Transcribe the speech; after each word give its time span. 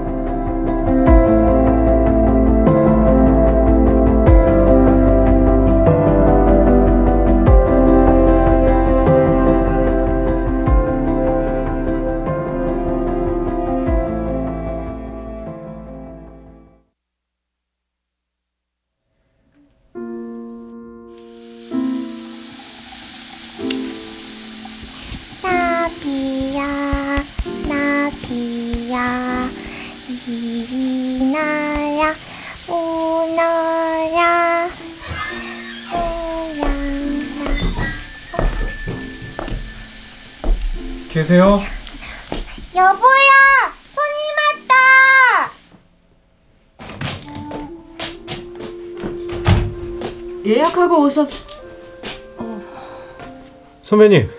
선배님 53.91 54.29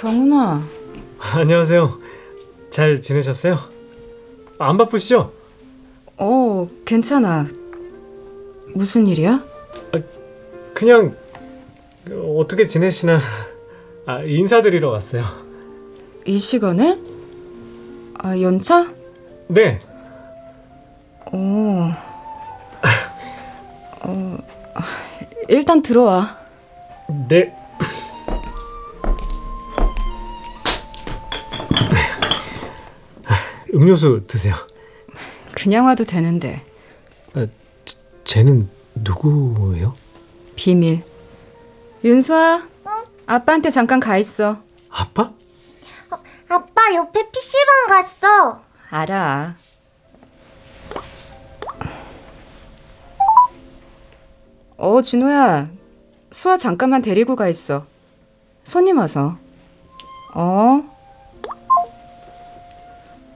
경훈아 0.00 0.62
안녕하세요 1.18 1.98
잘 2.70 3.00
지내셨어요? 3.00 3.58
안 4.56 4.78
바쁘시죠? 4.78 5.32
어 6.18 6.68
괜찮아 6.86 7.44
무슨 8.72 9.08
일이야? 9.08 9.44
그냥 10.74 11.16
그, 12.04 12.36
어떻게 12.38 12.68
지내시나 12.68 13.18
아, 14.06 14.20
인사드리러 14.20 14.90
왔어요 14.90 15.24
이 16.24 16.38
시간에? 16.38 16.96
아 18.20 18.40
연차? 18.40 18.94
네 19.48 19.80
어... 21.32 21.90
어... 24.02 24.38
일단 25.48 25.82
들어와 25.82 26.38
네. 27.28 27.63
음료수 33.84 34.22
드세요. 34.26 34.54
그냥 35.52 35.84
와도 35.84 36.04
되는데. 36.04 36.64
쟤는 38.24 38.70
누구예요? 38.94 39.94
비밀. 40.56 41.04
윤수아 42.02 42.66
아빠한테 43.26 43.70
잠깐 43.70 44.00
가 44.00 44.16
있어. 44.16 44.58
아빠? 44.88 45.32
아빠 46.48 46.94
옆에 46.94 47.30
PC방 47.30 47.86
갔어. 47.88 48.62
알아. 48.88 49.56
어 54.78 55.02
준호야. 55.02 55.68
수아 56.30 56.56
잠깐만 56.56 57.02
데리고 57.02 57.36
가 57.36 57.48
있어. 57.48 57.84
손님 58.64 58.96
와서. 58.96 59.36
어 60.34 60.93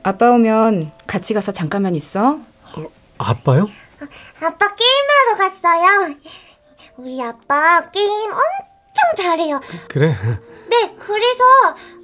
아빠 0.08 0.30
오면 0.32 0.90
같이 1.06 1.34
가서 1.34 1.52
잠깐만 1.52 1.94
있어. 1.94 2.38
아빠요? 3.18 3.68
아빠 4.40 4.74
게임하러 4.74 5.36
갔어요. 5.36 6.14
우리 6.96 7.22
아빠 7.22 7.90
게임 7.90 8.30
엄청 8.30 9.14
잘해요. 9.18 9.60
그래. 9.90 10.16
네, 10.70 10.96
그래서 10.98 11.44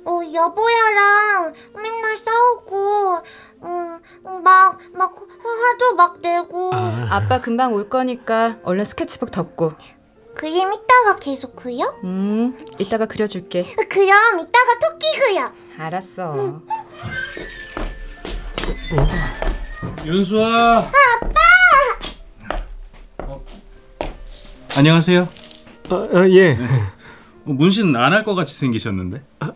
어, 0.05 0.21
여보야랑 0.35 1.55
맨날 1.77 2.19
싸우고 2.19 3.23
음, 3.63 3.99
막, 4.43 4.79
막 4.93 5.15
화도 5.17 5.97
막 5.97 6.21
내고. 6.21 6.73
아, 6.75 7.07
아빠 7.09 7.41
금방 7.41 7.73
올 7.73 7.89
거니까 7.89 8.59
얼른 8.65 8.85
스케치북 8.85 9.31
덮고. 9.31 9.73
그림 10.35 10.71
이따가 10.75 11.17
계속 11.19 11.57
그려? 11.57 11.87
음 12.05 12.67
이따가 12.79 13.07
그려줄게. 13.07 13.63
그럼 13.89 14.41
이따가 14.41 14.79
토끼 14.79 15.19
그려. 15.21 15.51
알았어 15.79 16.61
윤수아. 20.07 20.79
아빠. 20.79 20.91
안녕하세요. 24.77 25.29
아, 25.91 25.95
아, 26.15 26.29
예. 26.31 26.53
어, 26.53 27.51
문신 27.53 27.95
안 27.97 28.13
할 28.13 28.25
것 28.25 28.35
같이 28.35 28.55
생기셨는데. 28.55 29.23
아, 29.41 29.51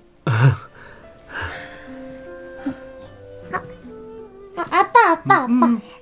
아빠 4.71 5.13
아빠 5.13 5.35
아빠 5.45 5.49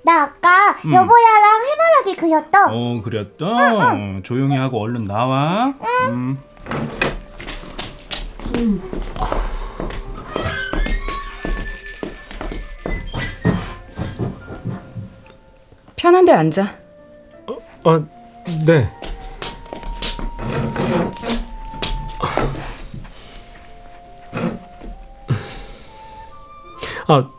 나 0.03 0.23
아까 0.25 0.77
여보야랑 0.85 1.63
해바라기 1.63 2.17
그렸다 2.17 2.67
어 2.73 3.01
그랬다. 3.03 4.23
조용히 4.23 4.57
하고 4.57 4.81
얼른 4.81 5.05
나와. 5.05 5.73
음. 6.09 6.39
편한데 16.17 16.33
앉아 16.33 16.63
아, 17.85 18.05
네. 18.67 18.91
아, 27.09 27.31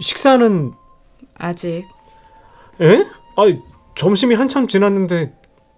식사는 0.00 0.72
아직 1.36 1.84
에? 2.80 3.04
아, 3.36 3.42
점심이 3.94 4.34
한참 4.34 4.66
지났는데 4.68 5.32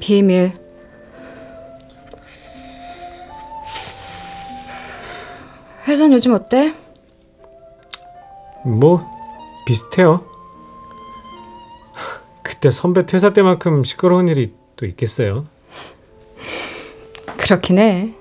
비밀. 0.00 0.63
회사는 5.86 6.14
요즘 6.14 6.32
어때? 6.32 6.74
뭐 8.64 9.04
비슷해요. 9.66 10.24
그때 12.42 12.70
선배 12.70 13.04
퇴사 13.06 13.32
때만큼 13.32 13.84
시끄러운 13.84 14.28
일이 14.28 14.54
또 14.76 14.86
있겠어요? 14.86 15.46
그렇긴 17.36 17.78
해. 17.78 18.14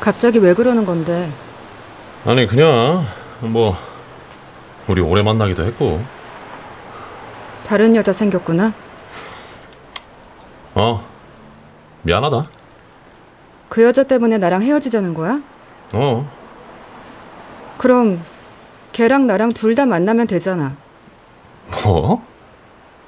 갑자기 0.00 0.38
왜 0.38 0.52
그러는 0.54 0.84
건데? 0.84 1.30
아니 2.26 2.46
그냥 2.46 3.06
뭐 3.40 3.74
우리 4.86 5.00
오래 5.00 5.22
만나기도 5.22 5.64
했고 5.64 6.02
다른 7.66 7.96
여자 7.96 8.12
생겼구나? 8.12 8.74
어 10.74 11.04
미안하다 12.02 12.46
그 13.68 13.82
여자 13.82 14.02
때문에 14.04 14.38
나랑 14.38 14.62
헤어지자는 14.62 15.14
거야? 15.14 15.40
어 15.94 16.28
그럼 17.78 18.22
걔랑 18.92 19.26
나랑 19.26 19.52
둘 19.52 19.74
다 19.74 19.84
만나면 19.86 20.26
되잖아. 20.28 20.76
뭐? 21.84 22.24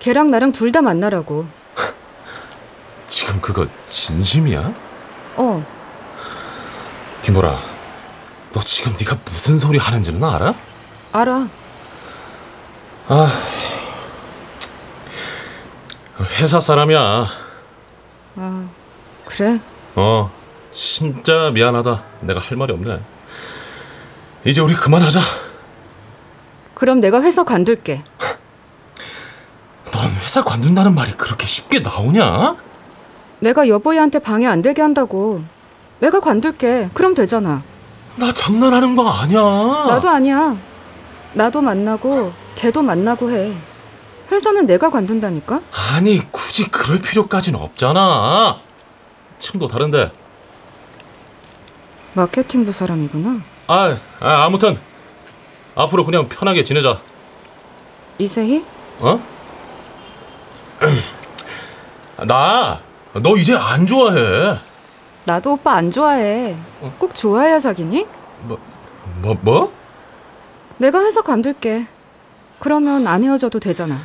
걔랑 0.00 0.30
나랑 0.32 0.50
둘 0.52 0.72
다 0.72 0.82
만나라고. 0.82 1.46
지금 3.06 3.40
그거 3.40 3.66
진심이야? 3.86 4.72
어, 5.36 5.64
김보라 7.22 7.56
너 8.52 8.60
지금 8.62 8.92
네가 8.98 9.16
무슨 9.24 9.56
소리 9.58 9.78
하는지는 9.78 10.22
알아? 10.24 10.54
알아. 11.12 11.48
회사 16.40 16.58
사람이야 16.58 17.26
아, 18.37 18.69
그래? 19.25 19.61
어 19.94 20.31
진짜 20.71 21.50
미안하다 21.53 22.03
내가 22.23 22.41
할 22.41 22.56
말이 22.56 22.73
없네 22.73 23.00
이제 24.44 24.61
우리 24.61 24.75
그만하자 24.75 25.21
그럼 26.75 27.00
내가 27.00 27.23
회사 27.23 27.43
관둘게. 27.43 28.05
넌 29.93 30.11
회사 30.23 30.44
관둔다는 30.44 30.94
말이 30.94 31.12
그렇게 31.12 31.47
쉽게 31.47 31.79
나오냐? 31.81 32.55
내가 33.41 33.67
여보이한테 33.67 34.19
방해 34.19 34.47
안 34.47 34.61
되게 34.61 34.83
한다고. 34.83 35.43
내가 36.00 36.21
관둘게. 36.21 36.91
그럼 36.93 37.15
되잖아. 37.15 37.62
나 38.17 38.31
장난하는 38.31 38.94
거 38.94 39.09
아니야 39.09 39.41
나도 39.41 40.11
아니야. 40.11 40.55
나도 41.33 41.62
만나고 41.62 42.33
걔도 42.56 42.83
만나고 42.83 43.31
해. 43.31 43.56
회사는 44.31 44.67
내가 44.67 44.90
관둔다니까? 44.90 45.61
아니 45.73 46.20
굳이 46.32 46.69
그럴 46.69 47.00
필요까지는 47.00 47.61
없잖아 47.61 48.58
층도 49.38 49.69
다른데 49.69 50.12
마케팅부 52.14 52.73
사람이구나. 52.73 53.40
아, 53.67 53.96
아 54.20 54.44
아무튼 54.44 54.78
앞으로 55.75 56.05
그냥 56.05 56.28
편하게 56.28 56.64
지내자 56.64 57.00
이세희? 58.19 58.64
어? 59.00 59.20
나 62.26 62.87
너 63.23 63.37
이제 63.37 63.55
안 63.55 63.87
좋아해 63.87 64.58
나도 65.25 65.55
오빠 65.55 65.75
안 65.75 65.90
좋아해. 65.90 66.56
꼭 66.99 67.14
좋아해야 67.14 67.58
사귀니? 67.58 68.06
뭐 68.43 68.58
뭐? 69.40 69.73
내가 70.78 71.00
회사 71.02 71.20
관둘게. 71.20 71.87
그러면 72.61 73.06
안 73.08 73.25
헤어져도 73.25 73.58
되잖아. 73.58 73.96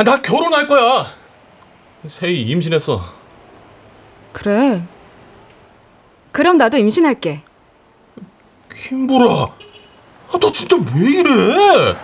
아, 0.00 0.02
나 0.02 0.22
결혼할 0.22 0.66
거야 0.66 1.08
세희 2.06 2.40
임신했어 2.48 3.04
그래. 4.32 4.82
그럼 6.32 6.56
나도 6.56 6.78
임신할게. 6.78 7.42
김보라 8.72 9.42
아, 9.44 10.38
너 10.40 10.50
진짜 10.52 10.76
왜 10.94 11.10
이래 11.10 11.96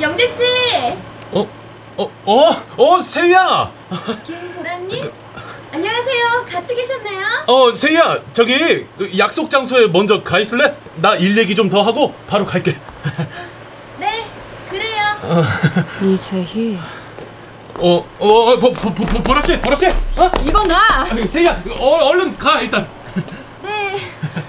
영재 0.00 0.26
씨, 0.26 0.42
어? 1.30 1.46
어? 1.96 2.10
어? 2.24 2.50
어 2.76 3.00
세희야 3.00 3.70
김보라님, 4.24 5.12
안녕하세요. 5.72 6.46
같이 6.50 6.74
계셨네요. 6.74 7.26
어 7.46 7.72
세희야 7.72 8.18
저기 8.32 8.86
그 8.98 9.10
약속 9.18 9.48
장소에 9.50 9.86
먼저 9.86 10.22
가 10.22 10.38
있을래? 10.40 10.74
나 10.96 11.14
일 11.16 11.36
얘기 11.38 11.54
좀 11.54 11.68
더 11.70 11.82
하고 11.82 12.12
바로 12.26 12.44
갈게 12.44 12.76
네, 13.98 14.26
그래요. 14.68 15.04
이세희. 16.02 16.78
어, 17.82 18.04
어, 18.18 18.28
어, 18.28 18.56
보, 18.58 18.72
보, 18.72 18.92
보, 18.92 19.04
보, 19.04 19.22
보라 19.22 19.40
씨, 19.40 19.58
보라 19.58 19.74
씨, 19.74 19.86
어? 19.86 20.30
이거 20.44 20.62
나! 20.64 20.76
아니, 21.10 21.26
세희야, 21.26 21.62
어, 21.78 21.86
얼른 22.08 22.34
가 22.36 22.60
일단. 22.60 22.86
네, 23.62 23.98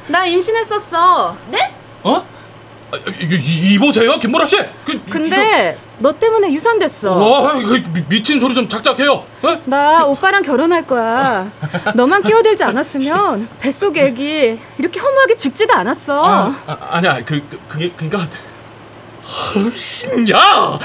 나 0.07 0.25
임신했었어. 0.25 1.37
네? 1.49 1.73
어? 2.03 2.15
아, 2.91 2.97
이, 3.21 3.23
이, 3.33 3.73
이 3.73 3.79
보세요, 3.79 4.19
김보라 4.19 4.43
씨. 4.45 4.57
그, 4.83 5.01
근데 5.09 5.77
너 6.01 6.11
때문에 6.11 6.51
유산됐어. 6.51 7.15
와, 7.15 7.53
그 7.53 7.83
미, 7.93 8.03
미친 8.09 8.39
소리 8.39 8.55
좀 8.55 8.67
작작해요. 8.67 9.13
어? 9.13 9.61
나 9.65 10.03
오빠랑 10.05 10.41
결혼할 10.41 10.85
거야. 10.87 11.51
너만 11.95 12.23
끼어들지 12.23 12.63
않았으면 12.63 13.47
뱃속 13.59 13.95
애기 13.97 14.59
이렇게 14.79 14.99
허무하게 14.99 15.35
죽지도 15.35 15.73
않았어. 15.73 16.25
아, 16.25 16.55
아, 16.65 16.77
아니야, 16.91 17.23
그, 17.23 17.39
그 17.49 17.59
그게 17.67 17.91
그니까. 17.95 18.27
헐신, 19.55 20.27
야, 20.31 20.79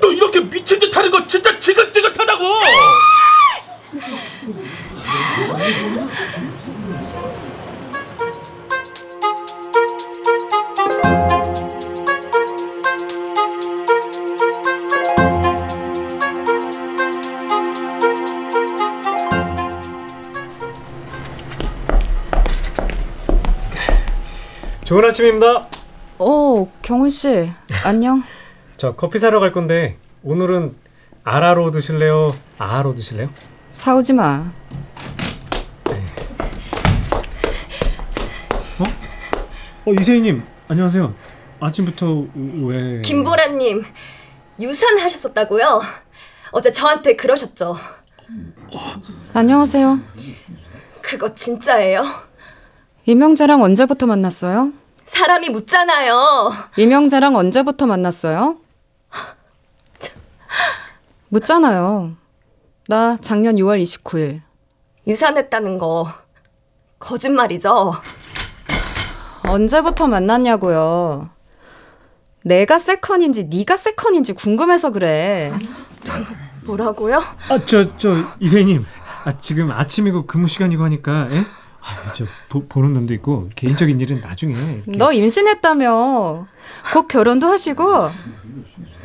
너 0.00 0.08
이렇게 0.10 0.40
미친 0.40 0.78
듯 0.78 0.96
하는 0.96 1.10
거 1.10 1.24
진짜 1.26 1.56
지긋지긋하다고. 1.58 2.44
좋은 24.90 25.04
아침입니다. 25.04 25.68
어, 26.18 26.68
경훈 26.82 27.10
씨, 27.10 27.48
안녕. 27.84 28.24
저 28.76 28.96
커피 28.96 29.20
사러 29.20 29.38
갈 29.38 29.52
건데 29.52 29.98
오늘은 30.24 30.74
아라로 31.22 31.70
드실래요? 31.70 32.34
아로 32.58 32.92
드실래요? 32.96 33.30
사오지 33.72 34.14
마. 34.14 34.52
어 39.86 39.92
이세희님 39.92 40.42
안녕하세요. 40.66 41.14
아침부터 41.60 42.24
왜? 42.64 43.00
김보라님, 43.02 43.84
유산하셨었다고요? 44.60 45.80
어제 46.50 46.72
저한테 46.72 47.14
그러셨죠. 47.14 47.76
안녕하세요. 49.34 50.00
그거 51.00 51.32
진짜예요? 51.32 52.02
이명자랑 53.06 53.62
언제부터 53.62 54.06
만났어요? 54.06 54.79
사람이 55.14 55.50
묻잖아요. 55.50 56.52
이명자랑 56.76 57.34
언제부터 57.34 57.84
만났어요? 57.86 58.58
묻잖아요. 61.30 62.12
나 62.86 63.16
작년 63.20 63.56
6월 63.56 63.82
29일. 63.82 64.40
유산했다는 65.08 65.78
거 65.78 66.12
거짓말이죠? 67.00 67.92
언제부터 69.48 70.06
만났냐고요. 70.06 71.28
내가 72.44 72.78
세컨인지 72.78 73.44
네가 73.44 73.76
세컨인지 73.76 74.34
궁금해서 74.34 74.90
그래. 74.92 75.52
뭐라고요? 76.66 77.18
아 77.48 77.58
저 77.66 77.96
저 77.96 78.14
이세희님 78.38 78.86
아, 79.24 79.32
지금 79.38 79.72
아침이고 79.72 80.26
근무 80.26 80.46
시간이고 80.46 80.84
하니까 80.84 81.26
예? 81.32 81.44
아, 81.82 82.12
저 82.12 82.24
보, 82.48 82.66
보는 82.66 82.92
눈도 82.92 83.14
있고 83.14 83.48
개인적인 83.56 84.00
일은 84.00 84.20
나중에 84.20 84.54
이렇게. 84.54 84.92
너 84.98 85.12
임신했다며. 85.12 86.46
곧 86.92 87.06
결혼도 87.06 87.46
하시고 87.48 87.84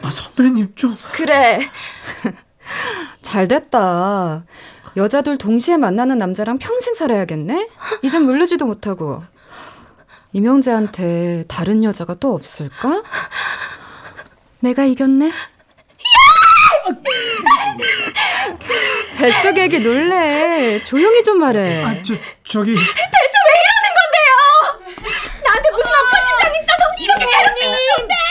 아 0.01 0.09
선배님 0.11 0.73
좀 0.75 0.95
그래, 1.13 1.59
잘 3.21 3.47
됐다. 3.47 4.45
여자들 4.97 5.37
동시에 5.37 5.77
만나는 5.77 6.17
남자랑 6.17 6.57
평생 6.57 6.93
살아야겠네? 6.93 7.69
이젠 8.01 8.23
물르지도 8.23 8.65
못하고. 8.65 9.23
이명재한테 10.33 11.45
다른 11.47 11.83
여자가 11.83 12.15
또 12.15 12.33
없을까? 12.33 13.03
내가 14.59 14.83
이겼네? 14.83 15.31
뱃속 19.17 19.57
애기 19.57 19.79
놀래. 19.79 20.81
조용히 20.83 21.23
좀 21.23 21.39
말해. 21.39 21.83
아 21.83 21.95
저 22.03 22.13
저기 22.47 22.71
나한테 25.43 25.69
무슨 25.71 25.91
억하심정 25.91 26.51
있어서 26.55 26.83
이렇게 26.99 27.25
괴롭히는 27.25 27.77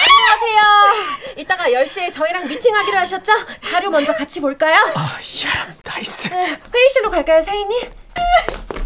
안녕하세요. 0.06 1.34
이따가 1.36 1.64
10시에 1.68 2.12
저희랑 2.12 2.46
미팅하기로 2.48 2.98
하셨죠? 2.98 3.32
자료 3.60 3.90
먼저 3.90 4.12
같이 4.14 4.40
볼까요? 4.40 4.76
아 4.94 5.18
미안합니다. 5.20 5.92
Nice. 5.94 6.28
회의실로 6.28 7.10
갈까요, 7.10 7.42
사원님? 7.42 7.80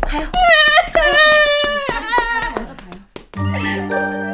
가요. 0.07 0.27
가요. 0.93 1.13
자리, 1.87 2.07
자리 2.41 2.55
먼저 2.55 2.75
가요. 2.75 4.28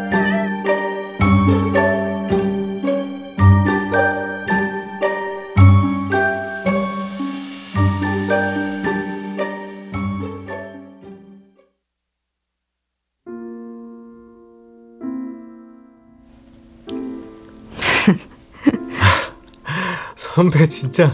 선배 20.35 20.67
진짜 20.67 21.13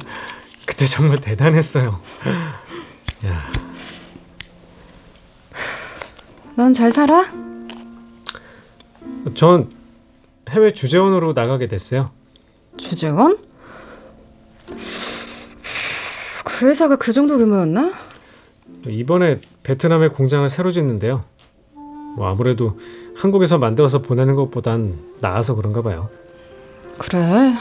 그때 0.67 0.87
정말 0.87 1.19
대단했어요. 1.19 2.01
넌잘 6.57 6.91
살아? 6.91 7.27
전 9.35 9.71
해외 10.49 10.73
주재원으로 10.73 11.35
나가게 11.35 11.67
됐어요. 11.67 12.11
주재원? 12.79 13.37
그 16.45 16.69
회사가 16.69 16.97
그 16.97 17.13
정도 17.13 17.37
규모였나? 17.37 17.93
이번에 18.87 19.43
베트남에 19.65 20.09
공장을 20.09 20.49
새로 20.49 20.71
짓는데요. 20.71 21.25
뭐 22.17 22.27
아무래도 22.27 22.81
한국에서 23.17 23.59
만들어서 23.59 23.99
보내는 23.99 24.35
것보단 24.35 24.99
나아서 25.21 25.55
그런가 25.57 25.83
봐요. 25.83 26.09
그래. 26.97 27.53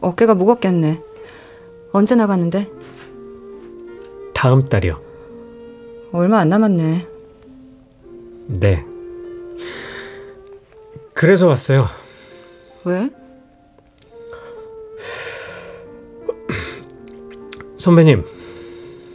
어깨가 0.00 0.34
무겁겠네. 0.34 1.02
언제 1.92 2.14
나가는데? 2.14 2.70
다음 4.34 4.68
달이요. 4.68 5.00
얼마 6.12 6.38
안 6.38 6.48
남았네. 6.48 7.06
네. 8.60 8.84
그래서 11.14 11.46
왔어요. 11.46 11.86
왜? 12.84 13.10
선배님, 17.76 18.24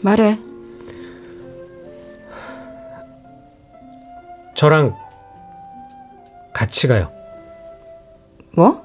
말해. 0.01 0.39
저랑 4.55 4.95
같이 6.53 6.87
가요. 6.87 7.11
뭐? 8.55 8.84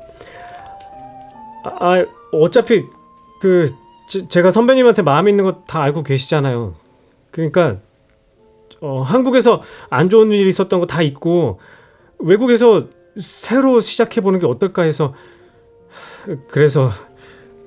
아, 1.64 1.70
아, 1.80 2.06
어차피 2.32 2.84
그 3.40 3.72
제, 4.08 4.26
제가 4.28 4.50
선배님한테 4.50 5.02
마음 5.02 5.28
있는 5.28 5.44
거 5.44 5.64
다 5.66 5.82
알고 5.82 6.02
계시잖아요. 6.02 6.74
그러니까 7.30 7.76
어, 8.80 9.02
한국에서 9.02 9.62
안 9.88 10.08
좋은 10.08 10.32
일이 10.32 10.48
있었던 10.48 10.80
거다 10.80 11.02
있고 11.02 11.60
외국에서 12.18 12.86
새로 13.20 13.80
시작해 13.80 14.20
보는 14.20 14.38
게 14.40 14.46
어떨까 14.46 14.82
해서 14.82 15.14
그래서 16.48 16.90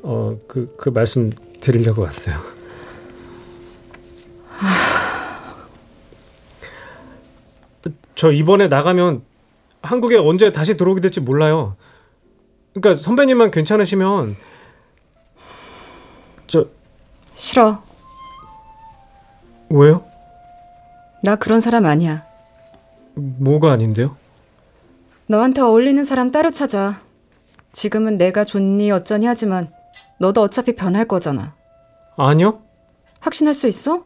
어, 0.02 0.38
그, 0.48 0.76
그 0.78 0.90
말씀 0.90 1.32
드리려고 1.60 2.02
왔어요. 2.02 2.38
저 8.16 8.32
이번에 8.32 8.68
나가면 8.68 9.24
한국에 9.82 10.18
언제 10.18 10.52
다시 10.52 10.78
들어오게 10.78 11.02
될지 11.02 11.20
몰라요. 11.20 11.76
그러니까 12.74 12.94
선배님만 12.96 13.52
괜찮으시면 13.52 14.36
저 16.48 16.68
싫어. 17.36 17.84
왜요? 19.70 20.06
나 21.24 21.36
그런 21.36 21.62
사람 21.62 21.86
아니야. 21.86 22.26
뭐가 23.16 23.72
아닌데요? 23.72 24.16
너한테 25.28 25.62
어울리는 25.62 26.04
사람 26.04 26.32
따로 26.32 26.52
찾아. 26.52 27.02
지금은 27.72 28.18
내가 28.18 28.44
좋니 28.44 28.92
어쩌니 28.92 29.26
하지만 29.26 29.72
너도 30.20 30.42
어차피 30.42 30.76
변할 30.76 31.06
거잖아. 31.08 31.56
아니요? 32.18 32.62
확신할 33.20 33.54
수 33.54 33.68
있어? 33.68 34.06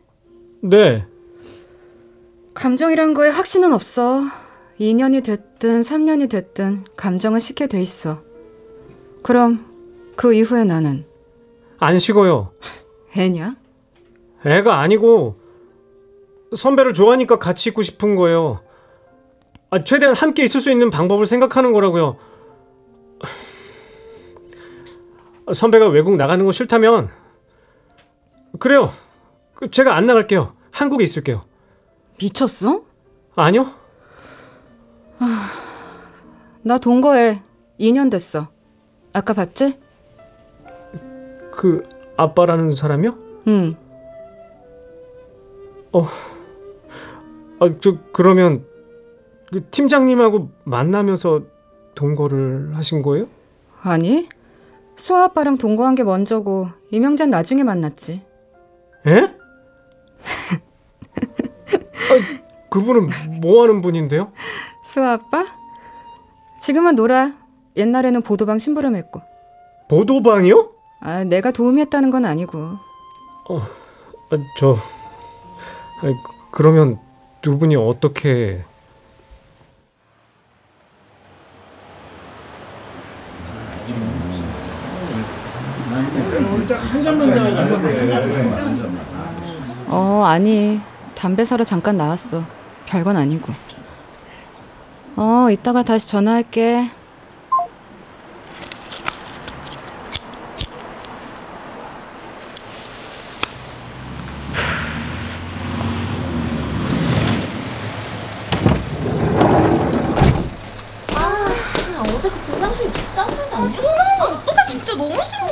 네. 0.61 1.05
감정이란 2.53 3.13
거에 3.13 3.29
확신은 3.29 3.73
없어. 3.73 4.21
2년이 4.79 5.23
됐든 5.23 5.81
3년이 5.81 6.29
됐든 6.29 6.85
감정은 6.95 7.39
식게 7.39 7.67
돼 7.67 7.81
있어. 7.81 8.21
그럼 9.27 10.13
그 10.15 10.33
이후에 10.33 10.63
나는 10.63 11.05
안 11.79 11.99
식어요. 11.99 12.53
애냐? 13.13 13.57
애가 14.45 14.79
아니고 14.79 15.35
선배를 16.55 16.93
좋아하니까 16.93 17.37
같이 17.37 17.67
있고 17.67 17.81
싶은 17.81 18.15
거예요. 18.15 18.61
아, 19.69 19.83
최대한 19.83 20.15
함께 20.15 20.45
있을 20.45 20.61
수 20.61 20.71
있는 20.71 20.89
방법을 20.89 21.25
생각하는 21.25 21.73
거라고요. 21.73 22.15
아, 25.45 25.53
선배가 25.53 25.89
외국 25.89 26.15
나가는 26.15 26.45
거 26.45 26.53
싫다면 26.53 27.09
그래요. 28.59 28.93
그 29.55 29.69
제가 29.69 29.97
안 29.97 30.05
나갈게요. 30.05 30.53
한국에 30.71 31.03
있을게요. 31.03 31.43
미쳤어? 32.17 32.85
아니요? 33.35 33.73
나 36.63 36.77
동거해. 36.77 37.41
2년 37.77 38.09
됐어. 38.09 38.55
아까 39.17 39.33
봤지? 39.33 39.79
그 41.51 41.81
아빠라는 42.17 42.69
사람이요? 42.69 43.17
응. 43.47 43.75
아, 47.59 47.69
저 47.81 47.97
그러면 48.13 48.63
그 49.51 49.67
팀장님하고 49.71 50.51
만나면서 50.65 51.41
동거를 51.95 52.75
하신 52.75 53.01
거예요? 53.01 53.27
아니. 53.81 54.29
수아 54.95 55.23
아빠랑 55.25 55.57
동거한 55.57 55.95
게 55.95 56.03
먼저고 56.03 56.67
이명재는 56.91 57.31
나중에 57.31 57.63
만났지. 57.63 58.23
에? 59.07 59.19
아, 62.09 62.39
그분은 62.69 63.09
뭐 63.41 63.63
하는 63.63 63.81
분인데요? 63.81 64.31
수아 64.85 65.13
아빠? 65.13 65.43
지금은 66.61 66.93
놀아. 66.93 67.46
옛날에는 67.77 68.21
보도방 68.23 68.57
심부름했고. 68.59 69.21
보도방이요? 69.87 70.71
아, 70.99 71.23
내가 71.23 71.51
도움이 71.51 71.79
했다는 71.81 72.09
건 72.09 72.25
아니고. 72.25 72.57
아, 73.49 73.67
저 74.57 74.77
아니, 76.03 76.13
그- 76.13 76.31
그러면 76.51 76.99
두 77.41 77.57
분이 77.57 77.75
어떻게 77.75 78.63
어, 89.87 90.23
아니. 90.25 90.79
담배 91.15 91.45
사러 91.45 91.63
잠깐 91.63 91.97
나왔어. 91.97 92.43
별건 92.85 93.17
아니고. 93.17 93.51
어, 95.15 95.47
이따가 95.51 95.81
다시 95.83 96.07
전화할게. 96.09 96.89
아, 111.15 112.03
어제 112.15 112.29
그 112.29 112.43
진상주의 112.45 112.91
진짜 112.93 113.13
짜증나지 113.25 113.55
않냐? 113.55 113.77
오빠가 114.25 114.65
진짜 114.69 114.93
너무 114.95 115.09
싫어. 115.23 115.45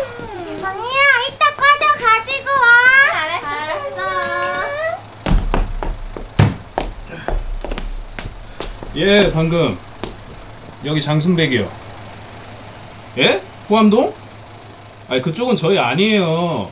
언니야, 0.67 1.03
이따 1.29 1.45
과자 1.55 1.93
가지고 1.97 2.49
와. 2.49 3.21
알았어. 3.21 3.47
알았어. 3.47 3.95
예, 8.95 9.24
방금 9.35 9.77
여기 10.85 11.01
장순백이요. 11.01 11.69
예? 13.17 13.43
호암동? 13.69 14.13
아니 15.09 15.21
그쪽은 15.21 15.57
저희 15.57 15.77
아니에요. 15.77 16.71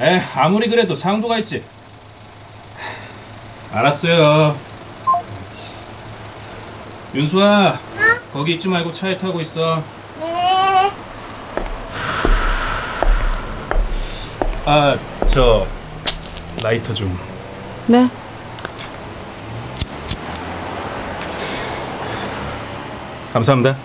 에, 0.00 0.18
아무리 0.34 0.70
그래도 0.70 0.94
상도가 0.94 1.36
있지. 1.36 1.62
알았어요. 3.70 4.56
윤수아, 7.14 7.78
거기 8.32 8.54
있지 8.54 8.68
말고 8.68 8.90
차에 8.90 9.18
타고 9.18 9.38
있어. 9.42 9.82
네. 10.18 10.90
아, 14.64 14.96
저 15.28 15.66
라이터 16.62 16.94
좀. 16.94 17.18
네. 17.86 18.08
감사합니다. 23.36 23.76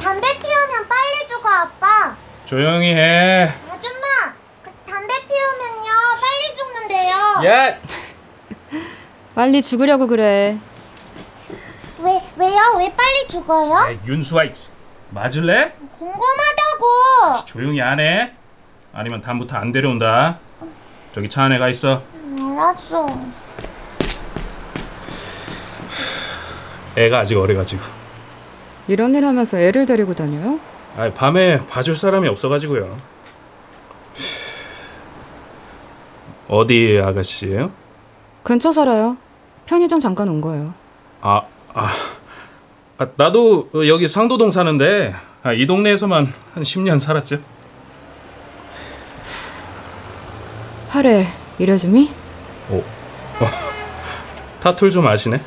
담배 0.00 0.26
피우면 0.36 0.88
빨리 0.88 1.26
죽어, 1.28 1.48
아빠. 1.48 2.16
조용히 2.44 2.92
해. 2.92 3.44
아줌마, 3.70 4.34
그 4.62 4.70
담배 4.84 5.14
피우면 5.28 5.86
야, 7.46 7.78
빨리 9.36 9.62
죽으려고 9.62 10.08
그래. 10.08 10.58
왜 12.00 12.20
왜요? 12.36 12.58
왜 12.78 12.92
빨리 12.96 13.28
죽어요? 13.28 13.70
야, 13.70 13.96
윤수아 14.04 14.42
이씨. 14.42 14.70
맞을래? 15.10 15.74
궁금하다고. 15.96 17.44
조용히 17.46 17.80
안 17.80 18.00
해. 18.00 18.32
아니면 18.92 19.20
다음부터 19.20 19.56
안 19.56 19.70
데려온다. 19.70 20.40
저기 21.14 21.28
차 21.28 21.44
안에 21.44 21.58
가 21.58 21.68
있어. 21.68 22.02
알았어. 22.40 23.06
애가 26.96 27.18
아직 27.20 27.38
어려가지고. 27.38 27.97
이런 28.88 29.14
일 29.14 29.24
하면서 29.24 29.58
애를 29.58 29.86
데리고 29.86 30.14
다녀요? 30.14 30.58
아, 30.96 31.10
밤에 31.12 31.64
봐줄 31.66 31.94
사람이 31.94 32.26
없어가지고요. 32.28 32.96
어디 36.48 36.98
아가씨예요? 37.02 37.70
근처 38.42 38.72
살아요. 38.72 39.18
편의점 39.66 40.00
잠깐 40.00 40.28
온 40.30 40.40
거예요. 40.40 40.72
아, 41.20 41.42
아, 41.74 41.88
아, 42.96 43.06
나도 43.16 43.68
여기 43.86 44.08
상도동 44.08 44.50
사는데 44.50 45.12
아, 45.42 45.52
이 45.52 45.66
동네에서만 45.66 46.32
한 46.54 46.62
10년 46.62 46.98
살았죠. 46.98 47.38
팔에 50.88 51.26
이레즈미? 51.58 52.10
타투를 54.60 54.90
좀 54.90 55.06
아시네. 55.06 55.40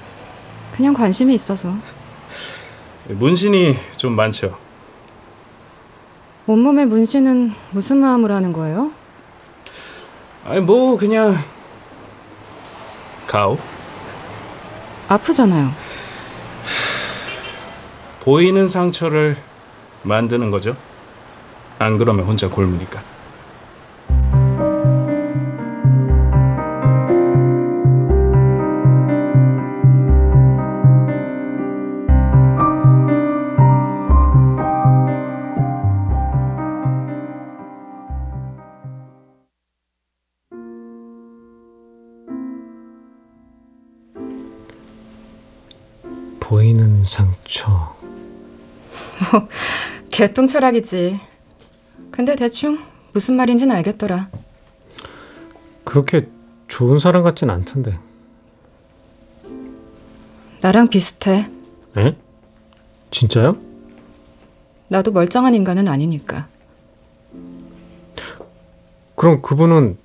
그냥 0.75 0.93
관심이 0.93 1.33
있어서. 1.33 1.75
문신이 3.07 3.75
좀 3.97 4.15
많죠. 4.15 4.57
온몸에 6.47 6.85
문신은 6.85 7.51
무슨 7.71 7.97
마음으로 7.97 8.33
하는 8.33 8.53
거예요? 8.53 8.91
아니 10.45 10.59
뭐 10.59 10.97
그냥 10.97 11.37
가오. 13.27 13.57
아프잖아요. 15.07 15.71
보이는 18.21 18.67
상처를 18.67 19.37
만드는 20.03 20.51
거죠. 20.51 20.75
안 21.79 21.97
그러면 21.97 22.25
혼자 22.25 22.49
골무니까. 22.49 23.01
상처. 47.03 47.95
개똥 50.09 50.47
철학이지. 50.47 51.19
근데 52.11 52.35
대충 52.35 52.79
무슨 53.13 53.35
말인지는 53.35 53.75
알겠더라. 53.75 54.29
그렇게 55.83 56.29
좋은 56.67 56.99
사람 56.99 57.23
같진 57.23 57.49
않던데. 57.49 57.99
나랑 60.61 60.89
비슷해. 60.89 61.49
에? 61.97 62.15
진짜요? 63.09 63.57
나도 64.87 65.11
멀쩡한 65.11 65.53
인간은 65.53 65.87
아니니까. 65.87 66.47
그럼 69.15 69.41
그분은 69.41 69.97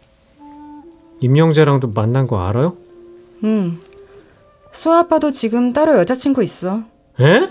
임영재랑도 1.20 1.88
만난 1.88 2.27
거 2.27 2.40
알아요? 2.40 2.77
응. 3.44 3.81
수아 4.70 4.99
아빠도 5.01 5.31
지금 5.31 5.73
따로 5.73 5.97
여자친구 5.99 6.42
있어. 6.42 6.85
에? 7.20 7.50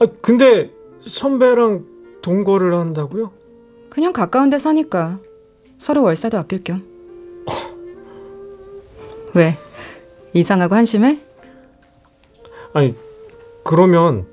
아, 0.00 0.06
근데 0.20 0.70
선배랑 1.00 1.86
동거를 2.22 2.74
한다고요? 2.74 3.32
그냥 3.88 4.12
가까운 4.12 4.50
데 4.50 4.58
사니까 4.58 5.18
서로 5.78 6.02
월세도 6.02 6.36
아낄 6.36 6.62
겸. 6.62 6.84
왜? 9.34 9.54
이상하고 10.34 10.74
한심해? 10.74 11.20
아니, 12.74 12.94
그러면 13.64 14.26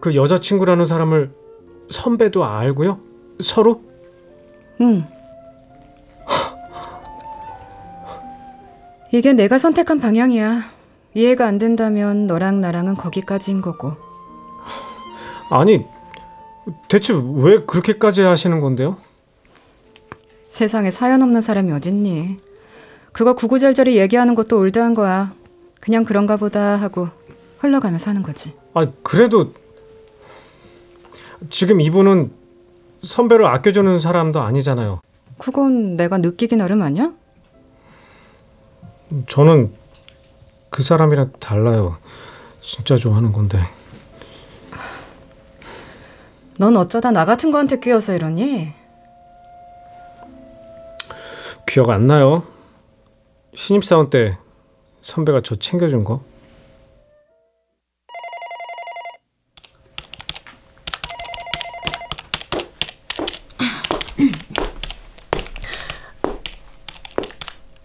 그 0.00 0.14
여자친구라는 0.14 0.84
사람을 0.84 1.30
선배도 1.88 2.44
알고요? 2.44 3.00
서로? 3.40 3.82
응. 4.80 5.04
이게 9.12 9.32
내가 9.32 9.58
선택한 9.58 10.00
방향이야. 10.00 10.73
이해가 11.14 11.46
안 11.46 11.58
된다면 11.58 12.26
너랑 12.26 12.60
나랑은 12.60 12.96
거기까지인 12.96 13.62
거고. 13.62 13.96
아니, 15.50 15.84
대체 16.88 17.12
왜 17.12 17.60
그렇게까지 17.64 18.22
하시는 18.22 18.58
건데요? 18.60 18.96
세상에 20.48 20.90
사연 20.90 21.22
없는 21.22 21.40
사람이 21.40 21.72
어딨니? 21.72 22.38
그거 23.12 23.34
구구절절히 23.34 23.96
얘기하는 23.96 24.34
것도 24.34 24.58
올드한 24.58 24.94
거야. 24.94 25.32
그냥 25.80 26.04
그런가 26.04 26.36
보다 26.36 26.76
하고 26.76 27.08
흘러가며 27.58 27.98
사는 27.98 28.22
거지. 28.22 28.54
아, 28.74 28.86
그래도 29.02 29.52
지금 31.50 31.80
이분은 31.80 32.32
선배를 33.02 33.46
아껴주는 33.46 34.00
사람도 34.00 34.40
아니잖아요. 34.40 35.00
그건 35.38 35.96
내가 35.96 36.18
느끼기 36.18 36.56
나름 36.56 36.82
아니야? 36.82 37.12
저는 39.28 39.72
그 40.74 40.82
사람이랑 40.82 41.30
달라요. 41.38 41.98
진짜 42.60 42.96
좋아하는 42.96 43.30
건데. 43.30 43.60
넌 46.58 46.76
어쩌다 46.76 47.12
나 47.12 47.24
같은 47.24 47.52
거한테 47.52 47.78
끼어서 47.78 48.12
이러니? 48.12 48.72
기억 51.64 51.90
안 51.90 52.08
나요? 52.08 52.42
신입사원 53.54 54.10
때 54.10 54.36
선배가 55.00 55.42
저 55.44 55.54
챙겨준 55.54 56.02
거? 56.02 56.24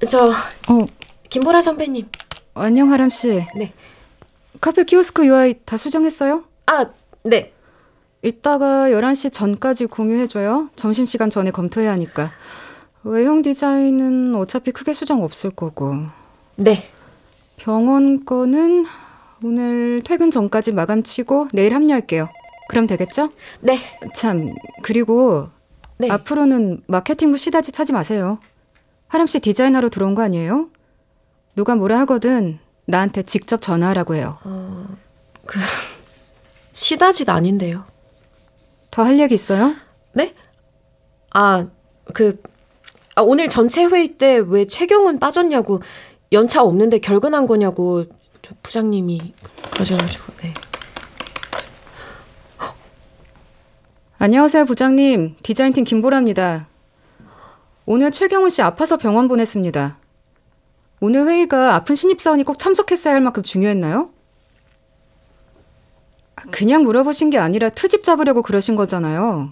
저 0.09 0.29
어, 0.29 0.85
김보라 1.29 1.61
선배님. 1.61 2.09
안녕 2.61 2.91
하람 2.91 3.09
씨. 3.09 3.45
네. 3.55 3.73
카페 4.61 4.83
키오스크 4.83 5.25
UI 5.25 5.55
다 5.65 5.77
수정했어요? 5.77 6.43
아, 6.65 6.87
네. 7.23 7.53
이따가 8.21 8.89
11시 8.89 9.31
전까지 9.31 9.85
공유해줘요. 9.85 10.69
점심시간 10.75 11.29
전에 11.29 11.51
검토해야 11.51 11.91
하니까. 11.93 12.31
외형 13.03 13.41
디자인은 13.41 14.35
어차피 14.35 14.71
크게 14.71 14.93
수정 14.93 15.23
없을 15.23 15.51
거고. 15.51 15.95
네. 16.55 16.89
병원 17.55 18.25
거는 18.25 18.85
오늘 19.43 20.01
퇴근 20.03 20.29
전까지 20.29 20.73
마감 20.73 21.01
치고 21.01 21.47
내일 21.53 21.73
합류할게요. 21.73 22.27
그럼 22.67 22.87
되겠죠? 22.87 23.31
네. 23.61 23.79
참, 24.13 24.53
그리고 24.83 25.49
네. 25.97 26.09
앞으로는 26.09 26.83
마케팅부 26.87 27.37
시다지 27.37 27.71
차지 27.71 27.93
마세요. 27.93 28.39
하람 29.07 29.27
씨 29.27 29.39
디자이너로 29.39 29.89
들어온 29.89 30.13
거 30.13 30.21
아니에요? 30.21 30.69
누가 31.59 31.75
뭐라 31.75 31.99
하거든 31.99 32.57
나한테 32.85 33.21
직접 33.23 33.59
전화하라고 33.59 34.15
해요. 34.15 34.37
시다짓 36.71 37.27
아닌데요. 37.27 37.83
더 38.91 39.03
할 39.03 39.19
얘기 39.19 39.35
있어요? 39.35 39.75
네? 40.13 40.33
아, 41.33 41.67
그 42.13 42.41
아, 43.15 43.21
오늘 43.23 43.49
전체 43.49 43.83
회의 43.83 44.17
때 44.17 44.37
왜 44.37 44.67
최경은 44.67 45.19
빠졌냐고 45.19 45.81
연차 46.31 46.63
없는데 46.63 46.99
결근한 46.99 47.45
거냐고 47.45 48.05
저 48.41 48.55
부장님이 48.63 49.33
그러셔가지고 49.71 50.33
네. 50.41 50.53
안녕하세요, 54.17 54.63
부장님. 54.63 55.35
디자인팀 55.43 55.83
김보라입니다. 55.83 56.67
오늘 57.85 58.11
최경훈 58.11 58.49
씨 58.49 58.61
아파서 58.61 58.95
병원 58.95 59.27
보냈습니다. 59.27 59.98
오늘 61.01 61.27
회의가 61.27 61.75
아픈 61.75 61.95
신입사원이 61.95 62.43
꼭 62.43 62.59
참석했어야 62.59 63.13
할 63.13 63.21
만큼 63.21 63.41
중요했나요? 63.41 64.09
그냥 66.51 66.83
물어보신 66.83 67.29
게 67.29 67.37
아니라 67.37 67.69
트집 67.69 68.03
잡으려고 68.03 68.41
그러신 68.41 68.75
거잖아요. 68.75 69.51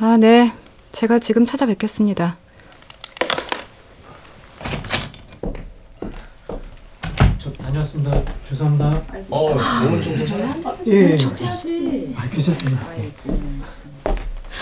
아, 0.00 0.16
네. 0.18 0.52
제가 0.92 1.18
지금 1.18 1.44
찾아뵙겠습니다. 1.44 2.36
저 7.38 7.52
다녀왔습니다. 7.52 8.22
죄송합니다. 8.48 9.02
어, 9.30 9.54
몸은 9.84 10.02
좀 10.02 10.16
괜찮아? 10.16 10.56
예. 10.86 11.16
아, 12.16 12.28
괜찮습니다. 12.30 12.86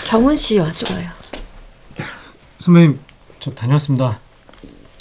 경훈 0.07 0.35
씨 0.35 0.59
왔어요. 0.59 1.07
선배님 2.59 2.99
저 3.47 3.53
다녀왔습니다. 3.53 4.19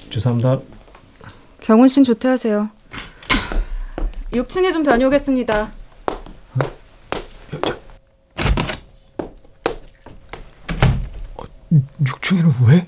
죄송합니다. 0.09 0.61
경훈 1.61 1.89
씨는 1.89 2.05
조퇴하세요. 2.05 2.71
6층에 4.33 4.73
좀 4.73 4.85
다녀오겠습니다. 4.85 5.73
6층에는 12.05 12.69
왜? 12.69 12.87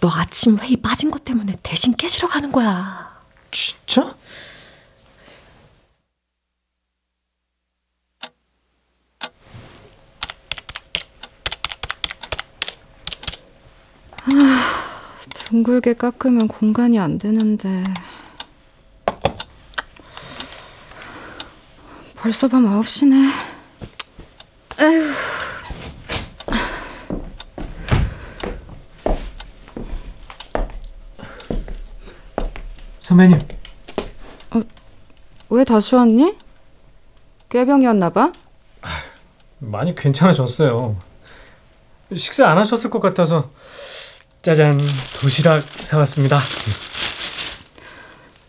너 0.00 0.10
아침 0.10 0.58
회의 0.58 0.76
빠진 0.76 1.10
것 1.10 1.24
때문에 1.24 1.56
대신 1.62 1.94
깨시러 1.94 2.28
가는 2.28 2.52
거야. 2.52 3.18
진짜? 3.50 4.14
둥글게 15.34 15.94
깎으면 15.94 16.48
공간이 16.48 16.98
안 16.98 17.18
되는데. 17.18 17.82
벌써 22.16 22.48
밤 22.48 22.64
9시네. 22.64 23.30
선배님. 33.00 33.38
왜 35.50 35.64
다시 35.64 35.94
왔니? 35.94 36.36
꾀병이었나 37.48 38.10
봐. 38.10 38.32
많이 39.60 39.94
괜찮아졌어요. 39.94 40.96
식사 42.14 42.48
안 42.48 42.58
하셨을 42.58 42.90
것 42.90 43.00
같아서 43.00 43.50
짜잔 44.42 44.78
도시락 45.20 45.60
사왔습니다. 45.60 46.38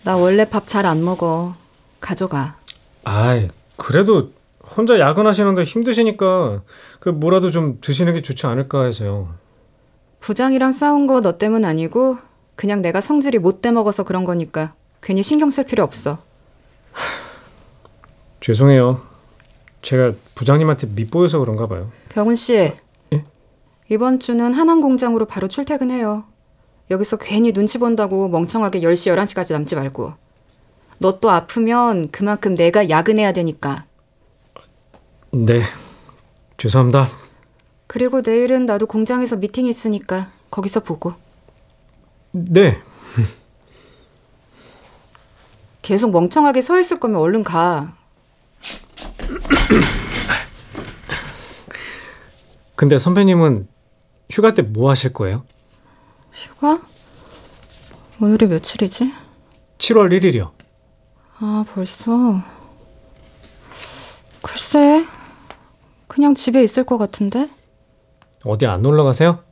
나 0.03 0.15
원래 0.17 0.45
밥 0.45 0.67
잘 0.67 0.85
안 0.85 1.03
먹어. 1.03 1.55
가져가. 1.99 2.55
아이 3.03 3.47
그래도 3.75 4.31
혼자 4.75 4.99
야근하시는데 4.99 5.63
힘드시니까 5.63 6.61
그 6.99 7.09
뭐라도 7.09 7.49
좀 7.51 7.79
드시는 7.81 8.13
게 8.13 8.21
좋지 8.21 8.45
않을까 8.47 8.85
해서요. 8.85 9.33
부장이랑 10.21 10.71
싸운 10.71 11.07
거 11.07 11.21
너 11.21 11.37
때문 11.37 11.65
아니고 11.65 12.17
그냥 12.55 12.81
내가 12.81 13.01
성질이 13.01 13.39
못돼 13.39 13.71
먹어서 13.71 14.03
그런 14.03 14.23
거니까 14.25 14.73
괜히 15.01 15.23
신경 15.23 15.49
쓸 15.49 15.65
필요 15.65 15.83
없어. 15.83 16.19
죄송해요. 18.41 19.01
제가 19.81 20.11
부장님한테 20.35 20.87
밉보여서 20.87 21.39
그런가 21.39 21.67
봐요. 21.67 21.91
병훈 22.09 22.35
씨. 22.35 22.73
예? 23.89 23.95
이번 23.95 24.19
주는 24.19 24.53
하남 24.53 24.81
공장으로 24.81 25.25
바로 25.25 25.47
출퇴근해요. 25.47 26.25
여기서 26.91 27.17
괜히 27.17 27.53
눈치 27.53 27.77
본다고 27.77 28.27
멍청하게 28.29 28.81
10시, 28.81 29.13
11시까지 29.15 29.53
남지 29.53 29.75
말고. 29.75 30.13
너 30.99 31.19
또 31.21 31.29
아프면 31.29 32.09
그만큼 32.11 32.55
내가 32.55 32.89
야근해야 32.89 33.31
되니까. 33.31 33.85
네. 35.31 35.61
죄송합니다. 36.57 37.09
그리고 37.87 38.21
내일은 38.21 38.65
나도 38.65 38.85
공장에서 38.85 39.37
미팅 39.37 39.65
있으니까 39.65 40.29
거기서 40.51 40.81
보고. 40.81 41.13
네. 42.31 42.79
계속 45.81 46.11
멍청하게 46.11 46.61
서 46.61 46.77
있을 46.79 46.99
거면 46.99 47.19
얼른 47.19 47.43
가. 47.43 47.95
근데 52.75 52.97
선배님은 52.97 53.67
휴가 54.31 54.53
때 54.53 54.61
뭐 54.61 54.89
하실 54.89 55.11
거예요? 55.13 55.43
휴가? 56.31 56.81
오늘이 58.21 58.47
며칠이지? 58.47 59.11
7월 59.77 60.11
1일이요. 60.19 60.51
아, 61.39 61.65
벌써. 61.73 62.11
글쎄. 64.41 65.05
그냥 66.07 66.33
집에 66.33 66.61
있을 66.63 66.83
것 66.83 66.97
같은데? 66.97 67.49
어디 68.45 68.65
안 68.65 68.81
놀러 68.81 69.03
가세요? 69.03 69.43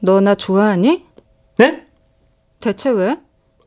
너 0.00 0.20
나 0.20 0.34
좋아하니? 0.34 1.04
네? 1.58 1.86
대체 2.60 2.90
왜? 2.90 3.16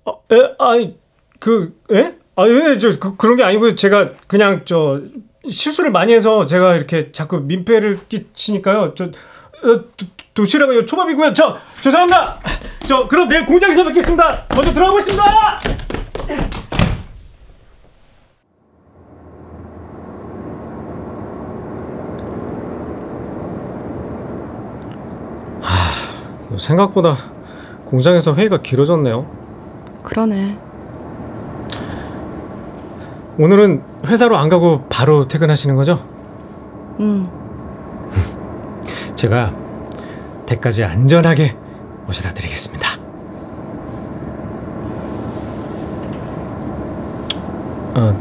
아, 0.05 0.11
에, 0.31 0.55
아니 0.59 0.97
그 1.39 1.79
에? 1.91 2.17
아, 2.35 2.47
예, 2.47 2.77
저 2.77 2.97
그, 2.99 3.17
그런 3.17 3.35
게 3.35 3.43
아니고 3.43 3.75
제가 3.75 4.13
그냥 4.27 4.63
저 4.65 5.01
실수를 5.47 5.91
많이 5.91 6.13
해서 6.13 6.45
제가 6.45 6.75
이렇게 6.75 7.11
자꾸 7.11 7.39
민폐를 7.39 7.99
끼치니까요. 8.07 8.93
저 8.95 9.05
어, 9.05 9.09
도, 9.97 10.05
도시락은 10.33 10.85
초밥이고요. 10.85 11.33
저 11.33 11.57
죄송합니다. 11.81 12.39
저 12.85 13.07
그럼 13.07 13.27
내일 13.27 13.45
공장에서 13.45 13.83
뵙겠습니다. 13.83 14.45
먼저 14.55 14.73
들어가 14.73 14.91
보겠습니다. 14.91 15.61
하, 25.61 26.57
생각보다 26.57 27.17
공장에서 27.85 28.35
회의가 28.35 28.61
길어졌네요. 28.61 29.29
그러네. 30.03 30.57
오늘은 33.37 33.90
회사로 34.05 34.37
안 34.37 34.49
가고 34.49 34.83
바로 34.89 35.27
퇴근하시는 35.27 35.75
거죠? 35.75 35.99
응. 36.99 37.29
제가 39.15 39.53
댁까지 40.45 40.83
안전하게 40.83 41.55
모셔다 42.05 42.33
드리겠습니다. 42.33 42.89
아, 47.93 48.15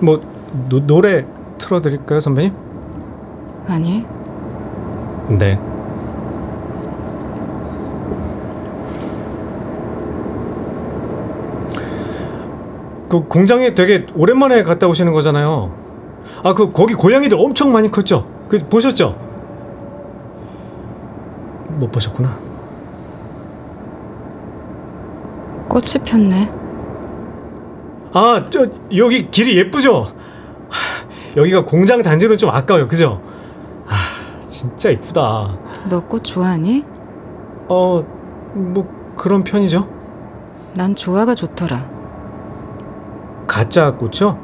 뭐 0.00 0.20
노, 0.68 0.86
노래 0.86 1.26
틀어드릴까요, 1.58 2.20
선배님? 2.20 2.54
아니. 3.68 4.06
네. 5.28 5.60
그 13.08 13.24
공장에 13.26 13.74
되게 13.74 14.06
오랜만에 14.14 14.62
갔다 14.62 14.86
오시는 14.86 15.12
거잖아요. 15.12 15.72
아, 16.44 16.54
그 16.54 16.72
거기 16.72 16.94
고양이들 16.94 17.38
엄청 17.38 17.72
많이 17.72 17.90
컸죠? 17.90 18.26
그 18.48 18.58
보셨죠? 18.68 19.16
못 21.78 21.90
보셨구나. 21.90 22.36
꽃이 25.68 26.04
폈네. 26.04 26.50
아, 28.12 28.46
저 28.50 28.66
여기 28.96 29.30
길이 29.30 29.56
예쁘죠? 29.58 30.04
하, 30.68 31.06
여기가 31.36 31.64
공장 31.64 32.02
단지는 32.02 32.36
좀 32.36 32.50
아까워요, 32.50 32.88
그죠? 32.88 33.20
아, 33.86 33.94
진짜 34.48 34.90
이쁘다. 34.90 35.56
너 35.88 36.00
꽃 36.08 36.24
좋아하니? 36.24 36.84
어, 37.68 38.02
뭐 38.54 39.14
그런 39.16 39.44
편이죠. 39.44 39.86
난 40.74 40.94
조화가 40.94 41.34
좋더라. 41.34 41.97
가짜 43.58 43.90
꽃이요? 43.96 44.38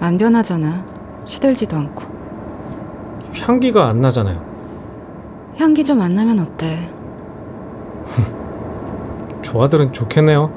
안 0.00 0.18
변하잖아. 0.18 0.84
시들지도 1.24 1.78
않고. 1.78 2.04
향기가 3.40 3.88
안 3.88 4.02
나잖아요. 4.02 4.44
향기 5.56 5.82
좀 5.82 6.02
안 6.02 6.14
나면 6.14 6.38
어때? 6.40 6.76
조화들은 9.40 9.94
좋겠네요. 9.94 10.52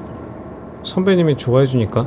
선배님이 0.83 1.37
좋아해 1.37 1.65
주니까. 1.65 2.05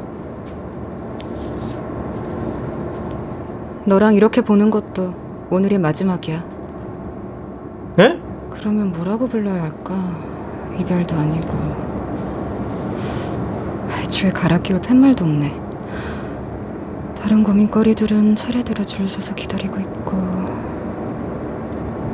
너랑 3.87 4.17
이렇게 4.17 4.43
보는 4.43 4.69
것도 4.69 5.15
오늘이 5.49 5.79
마지막이야. 5.79 6.45
네? 7.97 8.21
그러면 8.51 8.93
뭐라고 8.93 9.29
불러야 9.29 9.63
할까? 9.63 9.95
이별도 10.79 11.17
아니고. 11.17 11.84
애초에 14.25 14.31
갈아 14.33 14.59
끼울 14.59 14.81
팻말도 14.81 15.25
없네. 15.25 15.53
다른 17.21 17.43
고민거리들은 17.43 18.35
차례대로 18.35 18.85
줄 18.85 19.07
서서 19.09 19.35
기다리고 19.35 19.79
있고. 19.81 20.17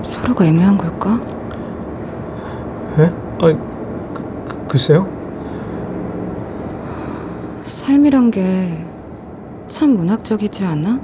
서로가 0.02 0.44
애매한 0.46 0.76
걸까? 0.76 1.20
예? 2.98 3.04
아, 3.38 3.46
그, 4.12 4.44
그, 4.48 4.66
글쎄요. 4.68 5.08
삶이란 7.66 8.30
게 8.32 8.90
참 9.68 9.90
문학적이지 9.94 10.64
않아? 10.64 11.00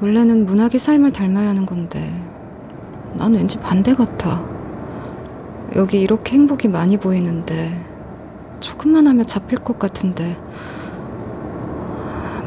원래는 0.00 0.46
문학이 0.46 0.78
삶을 0.78 1.10
닮아야 1.10 1.48
하는 1.48 1.66
건데 1.66 2.08
난 3.14 3.34
왠지 3.34 3.58
반대 3.58 3.94
같아. 3.96 4.48
여기 5.74 6.00
이렇게 6.00 6.34
행복이 6.36 6.68
많이 6.68 6.96
보이는데 6.98 7.91
조금만 8.62 9.06
하면 9.06 9.24
잡힐 9.26 9.58
것 9.58 9.78
같은데 9.78 10.38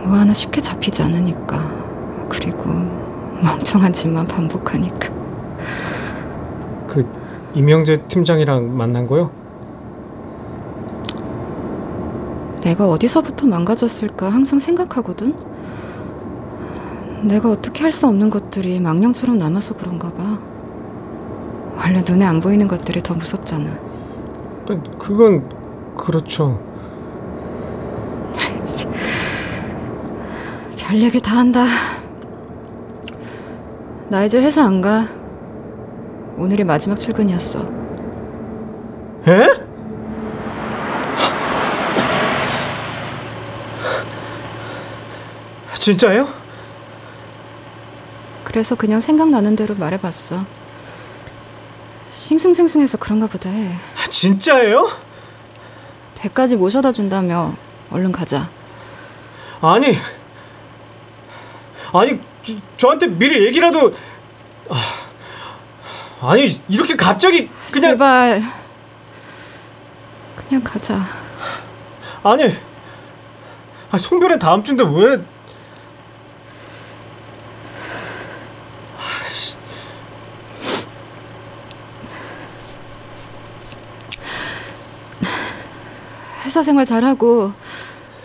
뭐 0.03 0.13
하나 0.17 0.33
쉽게 0.33 0.61
잡히지 0.61 1.03
않으니까 1.03 1.57
그리고 2.29 2.65
멍청한 3.43 3.93
짓만 3.93 4.25
반복하니까 4.27 5.09
그 6.87 7.07
이명재 7.53 8.07
팀장이랑 8.07 8.75
만난 8.75 9.05
거요? 9.07 9.29
내가 12.61 12.87
어디서부터 12.89 13.45
망가졌을까 13.47 14.27
항상 14.29 14.57
생각하거든. 14.59 15.35
내가 17.23 17.49
어떻게 17.51 17.83
할 17.83 17.91
수 17.91 18.07
없는 18.07 18.29
것들이 18.31 18.79
망령처럼 18.79 19.37
남아서 19.37 19.75
그런가 19.75 20.11
봐. 20.11 20.39
원래 21.77 22.01
눈에 22.07 22.25
안 22.25 22.39
보이는 22.39 22.67
것들이 22.67 23.01
더 23.03 23.13
무섭잖아. 23.13 23.69
그건 24.97 25.47
그렇죠. 25.97 26.59
별 30.77 31.01
얘기 31.01 31.19
다 31.21 31.37
한다. 31.37 31.65
나 34.09 34.23
이제 34.23 34.39
회사 34.39 34.63
안 34.63 34.81
가. 34.81 35.07
오늘이 36.37 36.63
마지막 36.63 36.95
출근이었어. 36.95 37.67
에? 39.27 39.49
진짜예요? 45.79 46.27
그래서 48.43 48.75
그냥 48.75 49.01
생각나는 49.01 49.55
대로 49.55 49.75
말해봤어. 49.75 50.45
싱숭생숭해서 52.11 52.97
그런가 52.97 53.27
보다 53.27 53.49
해. 53.49 53.71
진짜예요? 54.09 54.87
배까지 56.25 56.55
모셔다 56.55 56.91
준다며. 56.91 57.55
얼른 57.91 58.11
가자. 58.11 58.49
아니, 59.61 59.95
아니 61.93 62.19
저, 62.43 62.53
저한테 62.77 63.07
미리 63.07 63.45
얘기라도. 63.45 63.93
아, 64.69 66.27
아니 66.29 66.59
이렇게 66.67 66.95
갑자기 66.95 67.49
그냥 67.71 67.91
제발. 67.91 68.41
그냥 70.35 70.63
가자. 70.63 70.99
아니, 72.23 72.51
아, 73.91 73.97
송별은 73.97 74.39
다음 74.39 74.63
주인데 74.63 74.83
왜? 74.83 75.21
회사 86.55 86.63
생활 86.63 86.85
잘하고 86.85 87.51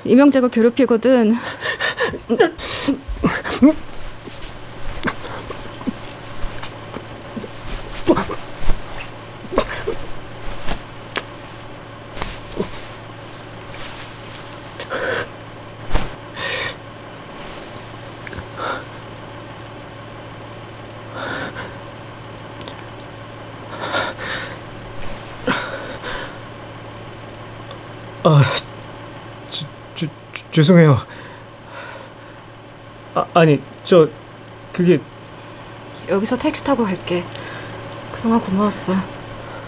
이명재가 0.04 0.50
괴롭히거든. 0.50 1.34
아, 28.22 28.42
주, 29.50 29.64
주, 29.94 30.06
주, 30.32 30.49
죄송해요. 30.60 30.98
아, 33.14 33.24
아니 33.32 33.60
저 33.82 34.06
그게 34.74 35.00
여기서 36.08 36.36
택시 36.36 36.62
타고 36.62 36.84
갈게. 36.84 37.24
그동안 38.12 38.38
고마웠어. 38.40 38.92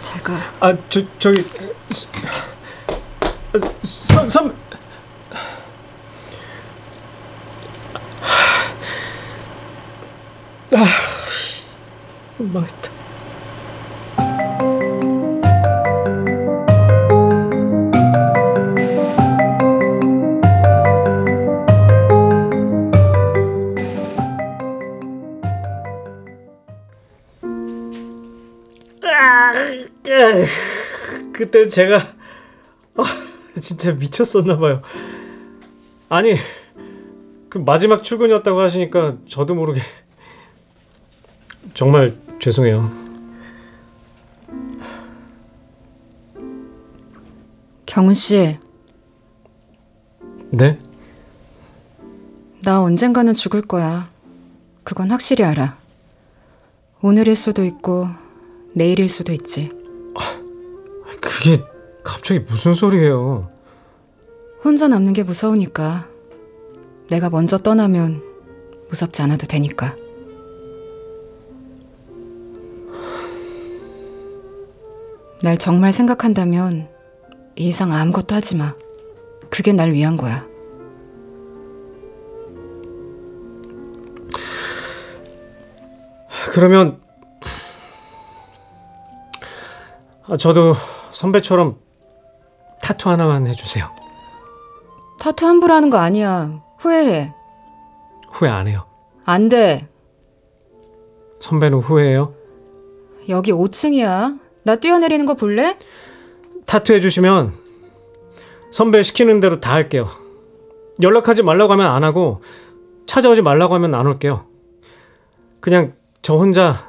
잘 0.00 0.22
가. 0.22 0.34
아 0.60 0.76
저 0.90 1.00
저기 1.18 1.42
스- 1.90 2.06
아, 3.54 3.58
선 3.82 4.28
선. 4.28 4.54
아, 10.74 10.86
망 12.38 12.64
그때 31.52 31.68
제가 31.68 31.98
아, 32.96 33.04
진짜 33.60 33.92
미쳤었나 33.92 34.56
봐요. 34.58 34.80
아니 36.08 36.34
그 37.50 37.58
마지막 37.58 38.02
출근이었다고 38.02 38.58
하시니까 38.58 39.18
저도 39.28 39.54
모르게 39.54 39.82
정말 41.74 42.16
죄송해요. 42.40 42.90
경훈 47.84 48.14
씨, 48.14 48.58
네? 50.48 50.78
나 52.62 52.82
언젠가는 52.82 53.30
죽을 53.34 53.60
거야. 53.60 54.08
그건 54.84 55.10
확실히 55.10 55.44
알아. 55.44 55.76
오늘일 57.02 57.36
수도 57.36 57.62
있고 57.62 58.06
내일일 58.74 59.10
수도 59.10 59.34
있지. 59.34 59.81
그게 61.32 61.64
갑자기 62.04 62.40
무슨 62.40 62.74
소리예요? 62.74 63.50
혼자 64.64 64.88
남는 64.88 65.12
게 65.12 65.22
무서우니까. 65.22 66.08
내가 67.08 67.30
먼저 67.30 67.58
떠나면 67.58 68.22
무섭지 68.88 69.22
않아도 69.22 69.46
되니까. 69.46 69.96
날 75.42 75.58
정말 75.58 75.92
생각한다면 75.92 76.88
이 77.56 77.68
이상 77.68 77.92
아무것도 77.92 78.34
하지 78.34 78.56
마. 78.56 78.74
그게 79.50 79.72
날 79.72 79.92
위한 79.92 80.16
거야. 80.16 80.46
그러면 86.52 87.00
아, 90.24 90.36
저도 90.36 90.74
선배처럼 91.12 91.76
타투 92.82 93.08
하나만 93.10 93.46
해주세요. 93.46 93.88
타투 95.20 95.46
함부로 95.46 95.74
하는 95.74 95.90
거 95.90 95.98
아니야. 95.98 96.60
후회해. 96.78 97.32
후회 98.32 98.50
안 98.50 98.66
해요. 98.66 98.86
안 99.24 99.48
돼. 99.48 99.88
선배는 101.40 101.78
후회해요? 101.78 102.34
여기 103.28 103.52
5층이야. 103.52 104.40
나 104.64 104.76
뛰어내리는 104.76 105.24
거 105.26 105.34
볼래? 105.34 105.78
타투 106.66 106.92
해주시면 106.94 107.54
선배 108.70 109.02
시키는 109.02 109.40
대로 109.40 109.60
다 109.60 109.72
할게요. 109.72 110.08
연락하지 111.00 111.42
말라고 111.42 111.72
하면 111.72 111.86
안 111.86 112.04
하고 112.04 112.42
찾아오지 113.06 113.42
말라고 113.42 113.74
하면 113.74 113.94
안 113.94 114.06
올게요. 114.06 114.46
그냥 115.60 115.94
저 116.22 116.36
혼자 116.36 116.88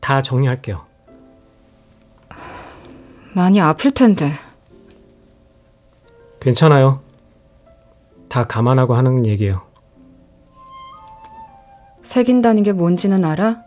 다 0.00 0.20
정리할게요. 0.20 0.87
많이 3.38 3.60
아플 3.60 3.92
텐데. 3.92 4.32
괜찮아요. 6.40 7.00
다 8.28 8.48
감안하고 8.48 8.96
하는 8.96 9.26
얘기예요. 9.26 9.62
새긴다는 12.02 12.64
게 12.64 12.72
뭔지는 12.72 13.24
알아? 13.24 13.62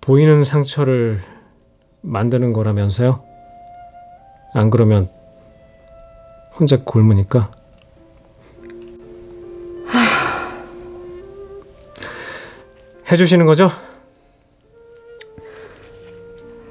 보이는 0.00 0.44
상처를 0.44 1.20
만드는 2.02 2.52
거라면서요? 2.52 3.20
안 4.52 4.70
그러면 4.70 5.10
혼자 6.56 6.84
굶으니까. 6.84 7.50
해주시는 13.10 13.44
거죠? 13.46 13.72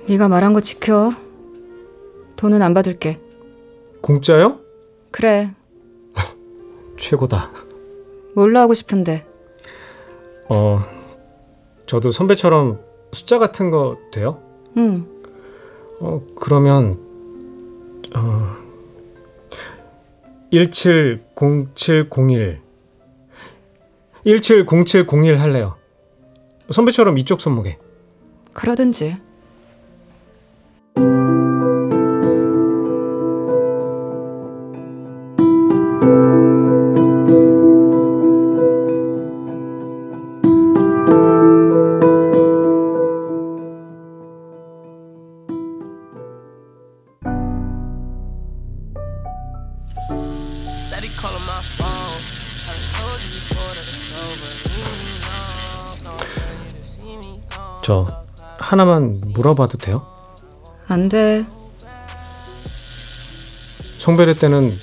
네가 0.07 0.29
말한 0.29 0.53
거 0.53 0.61
지켜. 0.61 1.11
돈은 2.35 2.61
안 2.61 2.73
받을게. 2.73 3.19
공짜요? 4.01 4.59
그래. 5.11 5.53
최고다. 6.99 7.51
뭘로 8.35 8.59
하고 8.59 8.73
싶은데. 8.73 9.25
어, 10.49 10.81
저도 11.85 12.11
선배처럼 12.11 12.81
숫자 13.13 13.39
같은 13.39 13.71
거 13.71 13.97
돼요? 14.11 14.41
응. 14.77 15.07
어, 15.99 16.21
그러면 16.35 16.99
어 18.15 18.55
170701 20.51 22.59
170701 24.25 25.39
할래요. 25.39 25.75
선배처럼 26.69 27.17
이쪽 27.19 27.39
손목에. 27.41 27.77
그러든지. 28.53 29.17
저 57.83 58.23
하나만 58.59 59.13
물어봐도 59.33 59.77
돼요? 59.77 60.22
안 60.93 61.09
돼. 61.09 61.45
송배례 63.97 64.35
때는 64.35 64.77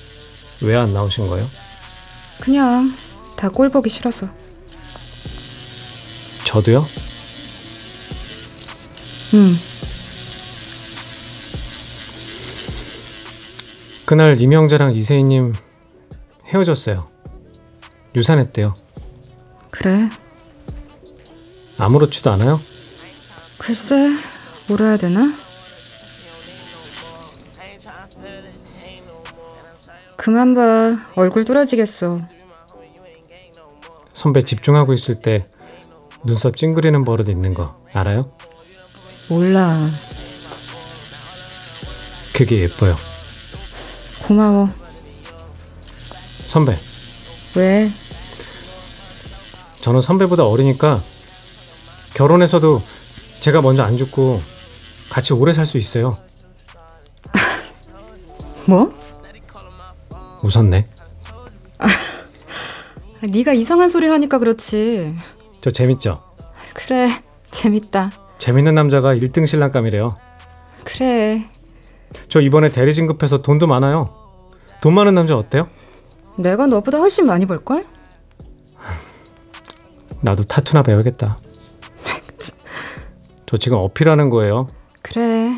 왜 0.62 0.76
안 0.76 0.92
나오신 0.92 1.28
거예요? 1.28 1.48
그냥 2.40 2.94
다 3.36 3.48
꼴 3.48 3.68
보기 3.70 3.88
싫어서. 3.88 4.28
저도요? 6.44 6.84
응. 9.34 9.56
그날 14.04 14.40
이명재랑 14.40 14.96
이세희님 14.96 15.54
헤어졌어요. 16.48 17.08
유산했대요. 18.16 18.74
그래. 19.70 20.08
아무렇지도 21.78 22.30
않아요? 22.32 22.60
글쎄, 23.58 24.10
뭐라 24.66 24.86
해야 24.86 24.96
되나? 24.96 25.32
그만 30.20 30.52
봐. 30.52 30.98
얼굴 31.16 31.46
뚫어지겠어. 31.46 32.20
선배 34.12 34.42
집중하고 34.42 34.92
있을 34.92 35.14
때 35.22 35.46
눈썹 36.24 36.58
찡그리는 36.58 37.06
버릇 37.06 37.30
있는 37.30 37.54
거 37.54 37.80
알아요? 37.94 38.30
몰라. 39.30 39.78
그게 42.34 42.60
예뻐요. 42.60 42.94
고마워. 44.26 44.68
선배, 46.46 46.76
왜? 47.56 47.90
저는 49.80 50.02
선배보다 50.02 50.44
어리니까 50.44 51.00
결혼해서도 52.12 52.82
제가 53.40 53.62
먼저 53.62 53.84
안 53.84 53.96
죽고 53.96 54.42
같이 55.08 55.32
오래 55.32 55.54
살 55.54 55.64
수 55.64 55.78
있어요. 55.78 56.18
뭐? 58.66 58.92
웃었네. 60.42 60.88
네가 63.22 63.52
이상한 63.52 63.88
소리를 63.88 64.12
하니까 64.14 64.38
그렇지. 64.38 65.14
저 65.60 65.70
재밌죠? 65.70 66.22
그래, 66.72 67.08
재밌다. 67.50 68.10
재밌는 68.38 68.74
남자가 68.74 69.14
1등 69.14 69.46
신랑감이래요. 69.46 70.16
그래, 70.84 71.50
저 72.28 72.40
이번에 72.40 72.68
대리 72.70 72.94
진급해서 72.94 73.42
돈도 73.42 73.66
많아요. 73.66 74.08
돈 74.80 74.94
많은 74.94 75.14
남자 75.14 75.36
어때요? 75.36 75.68
내가 76.36 76.66
너보다 76.66 76.98
훨씬 76.98 77.26
많이 77.26 77.44
벌걸? 77.44 77.84
나도 80.22 80.44
타투나 80.44 80.82
배워야겠다. 80.82 81.38
저 83.44 83.56
지금 83.58 83.76
어필하는 83.78 84.30
거예요. 84.30 84.68
그래, 85.02 85.52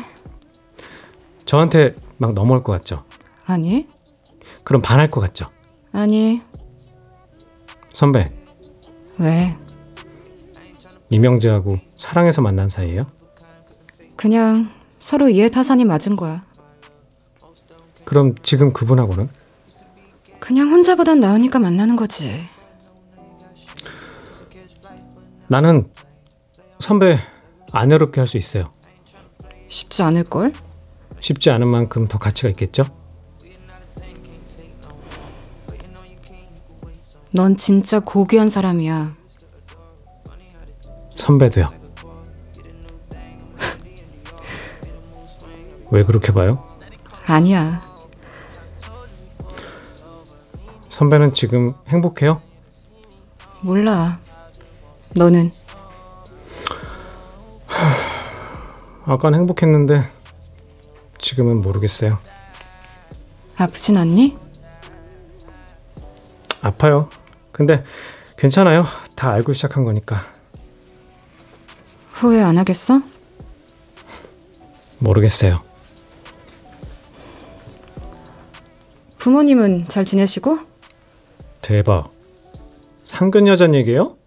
저한테 1.45 1.95
막 2.17 2.33
넘어올 2.33 2.63
것 2.63 2.73
같죠? 2.73 3.05
아니, 3.45 3.87
그럼 4.63 4.81
반할 4.81 5.09
것 5.09 5.19
같죠? 5.21 5.49
아니, 5.91 6.41
선배, 7.91 8.31
왜? 9.19 9.55
이명재하고 11.09 11.77
사랑해서 11.97 12.41
만난 12.41 12.69
사이예요? 12.69 13.05
그냥 14.15 14.71
서로 14.99 15.29
이해 15.29 15.49
타산이 15.49 15.85
맞은 15.85 16.15
거야. 16.15 16.43
그럼 18.05 18.35
지금 18.41 18.73
그분하고는? 18.73 19.29
그냥 20.39 20.69
혼자보단 20.69 21.19
나으니까 21.19 21.59
만나는 21.59 21.95
거지. 21.95 22.43
나는 25.47 25.91
선배 26.79 27.19
안 27.71 27.91
외롭게 27.91 28.19
할 28.21 28.27
수 28.27 28.37
있어요. 28.37 28.73
쉽지 29.67 30.01
않을걸? 30.03 30.53
쉽지 31.19 31.49
않은 31.51 31.69
만큼 31.69 32.07
더 32.07 32.17
가치가 32.17 32.49
있겠죠? 32.49 32.83
넌 37.35 37.55
진짜 37.55 37.99
고귀한 37.99 38.47
사람이야. 38.47 39.15
선배도요. 41.15 41.67
왜 45.89 46.03
그렇게 46.03 46.31
봐요? 46.31 46.63
아니야. 47.25 47.81
선배는 50.89 51.33
지금 51.33 51.73
행복해요? 51.87 52.41
몰라. 53.61 54.19
너는 55.15 55.51
아깐 59.05 59.33
행복했는데 59.35 60.03
지금은 61.17 61.61
모르겠어요. 61.61 62.19
아프진 63.57 63.97
않니? 63.97 64.37
아파요. 66.61 67.09
근데 67.53 67.83
괜찮아요. 68.35 68.83
다 69.15 69.31
알고 69.31 69.53
시작한 69.53 69.85
거니까. 69.85 70.25
후회 72.11 72.41
안 72.41 72.57
하겠어? 72.57 73.01
모르겠어요. 74.97 75.61
부모님은 79.17 79.87
잘 79.87 80.03
지내시고? 80.03 80.57
대박. 81.61 82.11
상근 83.05 83.47
여잔 83.47 83.73
얘기예요? 83.75 84.17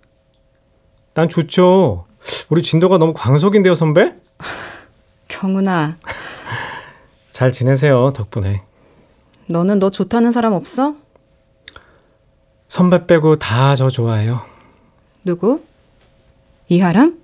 난 1.14 1.28
좋죠. 1.28 2.06
우리 2.48 2.62
진도가 2.62 2.96
너무 2.98 3.12
광속인데요, 3.14 3.74
선배? 3.74 4.14
경훈아, 5.28 5.96
잘 7.30 7.52
지내세요, 7.52 8.12
덕분에. 8.14 8.62
너는 9.48 9.78
너 9.78 9.90
좋다는 9.90 10.32
사람 10.32 10.52
없어? 10.52 10.94
선배 12.68 13.06
빼고 13.06 13.36
다 13.36 13.74
저 13.76 13.88
좋아해요. 13.88 14.40
누구? 15.24 15.62
이하람? 16.68 17.16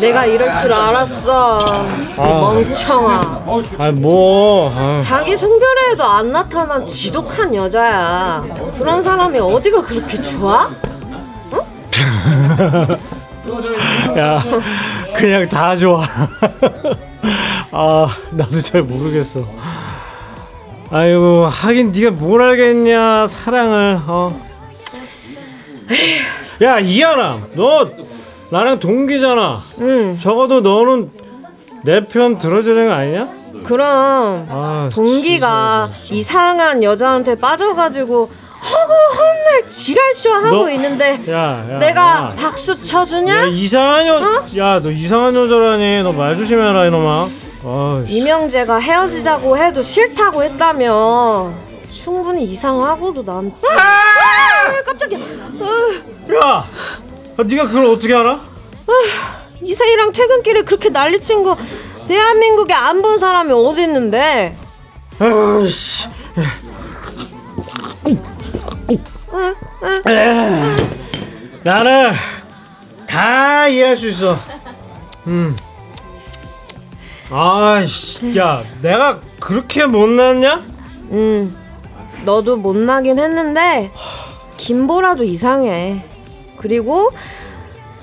내가 0.00 0.26
이럴 0.26 0.56
줄 0.58 0.72
알았어. 0.72 1.86
이 1.86 2.16
멍청아. 2.16 3.44
아, 3.78 3.90
뭐. 3.92 4.72
아, 4.74 5.00
자기 5.02 5.36
송별회에도 5.36 6.04
안 6.04 6.32
나타난 6.32 6.84
지독한 6.86 7.54
여자야. 7.54 8.42
그런 8.78 9.02
사람이 9.02 9.38
어디가 9.38 9.82
그렇게 9.82 10.20
좋아? 10.22 10.68
야, 14.18 14.42
그냥 15.16 15.48
다 15.48 15.76
좋아. 15.76 16.02
아, 17.72 18.08
나도 18.30 18.60
잘 18.60 18.82
모르겠어. 18.82 19.40
아이고, 20.90 21.46
하긴 21.46 21.92
네가 21.92 22.10
뭘 22.12 22.42
알겠냐, 22.42 23.26
사랑을. 23.26 23.98
어. 24.06 24.30
야, 26.62 26.78
이하람, 26.78 27.44
너 27.54 27.90
나랑 28.50 28.78
동기잖아. 28.78 29.60
응. 29.80 30.18
적어도 30.20 30.60
너는 30.60 31.10
내 31.84 32.00
편 32.00 32.38
들어주는 32.38 32.86
거 32.88 32.92
아니냐? 32.94 33.28
그럼 33.64 34.46
아, 34.50 34.90
동기가 34.92 35.88
진짜, 36.02 36.14
이상한 36.14 36.82
여자한테 36.82 37.34
빠져가지고 37.36 38.30
허구 38.84 38.92
헛날 39.18 39.66
지랄쇼 39.68 40.30
하고 40.30 40.50
너- 40.64 40.70
있는데 40.70 41.20
야, 41.30 41.66
야, 41.70 41.78
내가 41.78 42.00
야. 42.02 42.36
박수 42.38 42.72
야, 42.72 42.76
쳐주냐? 42.82 43.46
이상한 43.46 44.06
여, 44.06 44.20
야, 44.58 44.80
너 44.80 44.90
이상한 44.90 45.34
여자라니. 45.34 46.02
너 46.02 46.12
말 46.12 46.36
조심해라, 46.36 46.86
이놈아. 46.86 47.28
아, 47.66 48.04
씨. 48.06 48.16
이명재가 48.16 48.76
헤어지자고 48.78 49.56
해도 49.56 49.80
싫다고 49.82 50.42
했다며 50.44 51.50
충분히 51.90 52.44
이상하고도 52.44 53.22
남지 53.22 53.56
아! 53.68 54.82
깜짝이야 54.84 55.18
야, 55.18 56.64
아, 57.38 57.42
네가 57.42 57.66
그걸 57.68 57.86
어떻게 57.86 58.14
알아? 58.14 58.40
이세희랑 59.62 60.12
퇴근길에 60.12 60.62
그렇게 60.62 60.90
난리친 60.90 61.42
거 61.42 61.56
대한민국에 62.06 62.74
안 62.74 63.00
본 63.00 63.18
사람이 63.18 63.50
어디 63.52 63.82
있는데? 63.84 64.56
아이씨. 65.18 66.08
나는 71.62 72.12
다 73.06 73.68
이해할 73.68 73.96
수 73.96 74.08
있어. 74.10 74.38
음. 75.26 75.56
아이씨, 77.30 78.36
야, 78.38 78.62
내가 78.82 79.18
그렇게 79.40 79.86
못났냐? 79.86 80.62
응. 81.12 81.54
너도 82.24 82.56
못나긴 82.56 83.18
했는데 83.18 83.90
김보라도 84.56 85.24
이상해. 85.24 86.04
그리고 86.56 87.10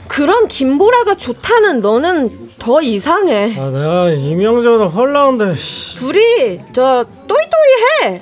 그런 0.08 0.48
김보라가 0.48 1.16
좋다는 1.16 1.80
너는 1.82 2.50
더 2.60 2.82
이상해. 2.82 3.56
아, 3.58 3.70
내가 3.70 4.10
이명재보다 4.10 4.86
헐나온데. 4.88 5.56
씨. 5.56 5.96
둘이 5.96 6.60
저 6.74 7.06
또이또이 7.28 8.04
해. 8.04 8.22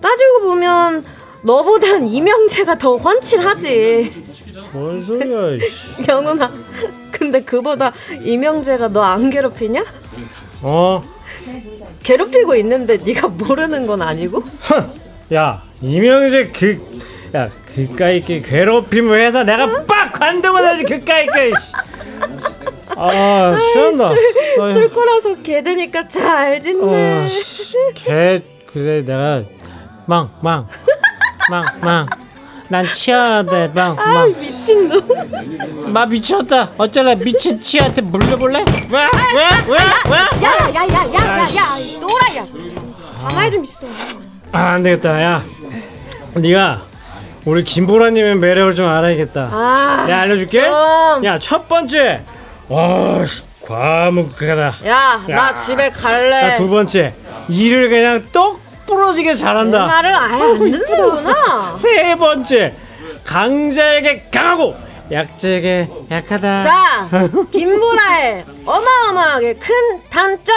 따지고 0.00 0.42
보면 0.44 1.04
너보단 1.46 2.08
이명재가 2.08 2.76
더 2.76 2.96
훤칠하지. 2.96 4.24
뭔 4.72 5.00
소리야? 5.00 5.52
이씨. 5.52 6.02
경훈아. 6.02 6.50
근데 7.12 7.40
그보다 7.40 7.92
이명재가 8.24 8.88
너 8.88 9.02
안 9.04 9.30
괴롭히냐? 9.30 9.84
어? 10.62 11.02
괴롭히고 12.02 12.56
있는데 12.56 12.96
네가 12.96 13.28
모르는 13.28 13.86
건 13.86 14.02
아니고? 14.02 14.42
야, 15.34 15.62
이명재 15.80 16.50
그, 16.52 16.80
야, 17.34 17.48
그까이 17.74 18.20
게 18.20 18.40
괴롭힘을 18.40 19.24
해서 19.24 19.44
내가 19.44 19.84
빡 19.84 20.12
관동을 20.14 20.66
하지 20.66 20.82
그까이 20.82 21.26
게. 21.26 21.52
씨. 21.60 21.72
아, 22.96 23.56
취한다. 23.72 24.10
아유. 24.60 24.72
술 24.72 24.88
꼬라서 24.92 25.36
개 25.42 25.62
되니까 25.62 26.08
잘 26.08 26.60
짓네. 26.60 27.24
어, 27.24 27.28
씨, 27.28 27.72
개 27.94 28.42
그래 28.66 29.02
내가 29.04 29.42
망망 30.06 30.66
망망. 31.50 32.06
난 32.68 32.84
치아야 32.84 33.42
돼아 33.44 33.68
망망. 33.72 34.34
미친놈. 34.40 35.92
마 35.92 36.04
미쳤다. 36.06 36.70
어쩔래 36.76 37.14
미친 37.14 37.60
치아한테 37.60 38.02
물려볼래? 38.02 38.64
왜 38.90 38.98
왜 39.36 39.44
왜왜아 39.68 40.28
야야 40.42 40.74
야 40.74 40.86
야 40.86 41.04
야 41.14 41.56
야 41.56 42.00
노라야. 42.00 42.46
가만히 43.22 43.50
좀 43.50 43.64
있어. 43.64 43.86
안 44.52 44.82
되겠다 44.82 45.22
야. 45.22 45.44
네가 46.34 46.82
우리 47.44 47.62
김보라님의 47.62 48.36
매력을 48.36 48.74
좀 48.74 48.86
알아야겠다. 48.88 49.48
아. 49.52 50.04
내가 50.06 50.20
알려줄게? 50.22 50.64
좀. 50.64 51.24
야 51.24 51.38
첫 51.38 51.68
번째. 51.68 52.22
와 52.68 53.24
씨, 53.26 53.42
과묵하다. 53.64 54.62
야, 54.86 55.22
야. 55.28 55.34
나 55.34 55.54
집에 55.54 55.88
갈래. 55.90 56.52
야, 56.52 56.56
두 56.56 56.68
번째. 56.68 57.14
일을 57.48 57.88
그냥 57.88 58.26
똑 58.32 58.60
부러지게 58.86 59.30
내 59.30 59.36
잘한다 59.36 59.86
말을 59.86 60.14
아예 60.14 60.42
안 60.42 60.58
듣는구나. 60.70 61.76
세 61.76 62.14
번째 62.16 62.74
강자에게 63.24 64.28
강하고 64.32 64.76
약자에게 65.10 65.88
약하다. 66.10 66.60
자, 66.62 67.08
김보라의 67.50 68.44
어마어마하게 68.64 69.54
큰 69.54 69.74
단점. 70.10 70.54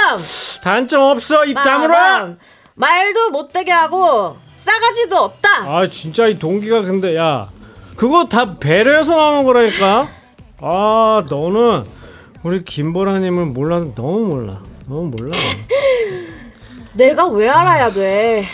단점 0.63 1.01
없어 1.03 1.45
입 1.45 1.53
다물어. 1.55 1.93
빠밤. 1.93 2.39
말도 2.75 3.31
못되게 3.31 3.71
하고 3.71 4.37
싸가지도 4.55 5.17
없다. 5.17 5.49
아 5.65 5.87
진짜 5.89 6.27
이 6.27 6.37
동기가 6.39 6.81
근데 6.81 7.15
야 7.15 7.49
그거 7.95 8.25
다 8.25 8.57
배려해서 8.57 9.15
나오는 9.15 9.43
거라니까. 9.43 10.07
아 10.61 11.23
너는 11.29 11.85
우리 12.43 12.63
김보라님을 12.63 13.45
몰라도 13.47 13.93
너무 13.95 14.19
몰라. 14.27 14.61
너무 14.87 15.11
몰라. 15.15 15.31
내가 16.99 17.27
왜 17.27 17.47
알아야 17.47 17.93
돼? 17.93 18.45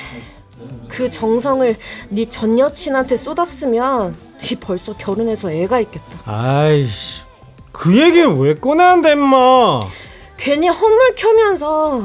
그 0.87 1.09
정성을 1.09 1.75
네 2.09 2.25
전 2.29 2.59
여친한테 2.59 3.15
쏟았으면 3.17 4.15
네 4.39 4.55
벌써 4.59 4.93
결혼해서 4.95 5.51
애가 5.51 5.79
있겠다. 5.79 6.05
아이씨 6.25 7.23
그 7.71 7.97
얘기는 7.99 8.37
왜 8.39 8.53
꺼내는데 8.53 9.13
임마. 9.13 9.79
괜히 10.37 10.67
헛물 10.67 11.15
켜면서 11.15 12.03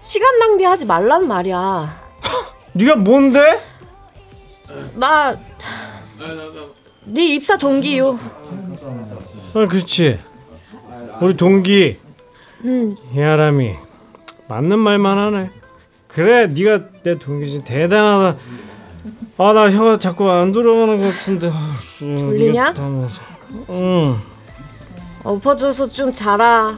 시간 0.00 0.38
낭비하지 0.38 0.86
말란 0.86 1.28
말이야. 1.28 2.02
네가 2.72 2.96
뭔데? 2.96 3.60
나 4.94 5.36
네 7.06 7.34
입사 7.34 7.58
동기요. 7.58 8.18
아 9.52 9.66
그렇지. 9.66 10.18
우리 11.20 11.36
동기 11.36 11.98
응. 12.64 12.96
야람이 13.14 13.74
맞는 14.48 14.78
말만 14.78 15.18
하네. 15.18 15.50
그래, 16.14 16.46
네가 16.46 16.80
내 17.02 17.18
동기지 17.18 17.64
대단하다. 17.64 18.38
아, 19.36 19.52
나 19.52 19.70
혀가 19.70 19.98
자꾸 19.98 20.30
안 20.30 20.52
들어가는 20.52 21.00
것 21.00 21.12
같은데. 21.12 21.50
아, 21.52 21.74
씨, 21.98 21.98
졸리냐? 22.16 22.72
응. 23.70 24.16
엎어져서 25.24 25.88
좀 25.88 26.12
자라. 26.12 26.76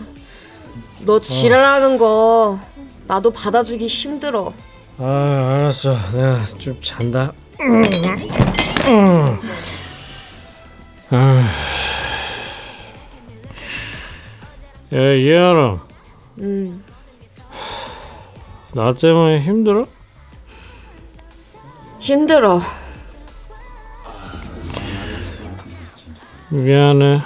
너 1.00 1.20
지랄하는 1.20 1.98
거 1.98 2.58
나도 3.06 3.30
받아주기 3.30 3.86
힘들어. 3.86 4.54
아, 4.98 5.52
알았어. 5.58 5.96
내가 6.14 6.44
좀 6.58 6.80
잔다. 6.80 7.32
아. 11.10 11.44
야, 14.94 15.00
이하람. 15.12 15.80
음. 16.38 16.82
나 18.76 18.92
때문에 18.92 19.38
힘들어? 19.38 19.86
힘들어. 21.98 22.60
미안해. 26.50 27.22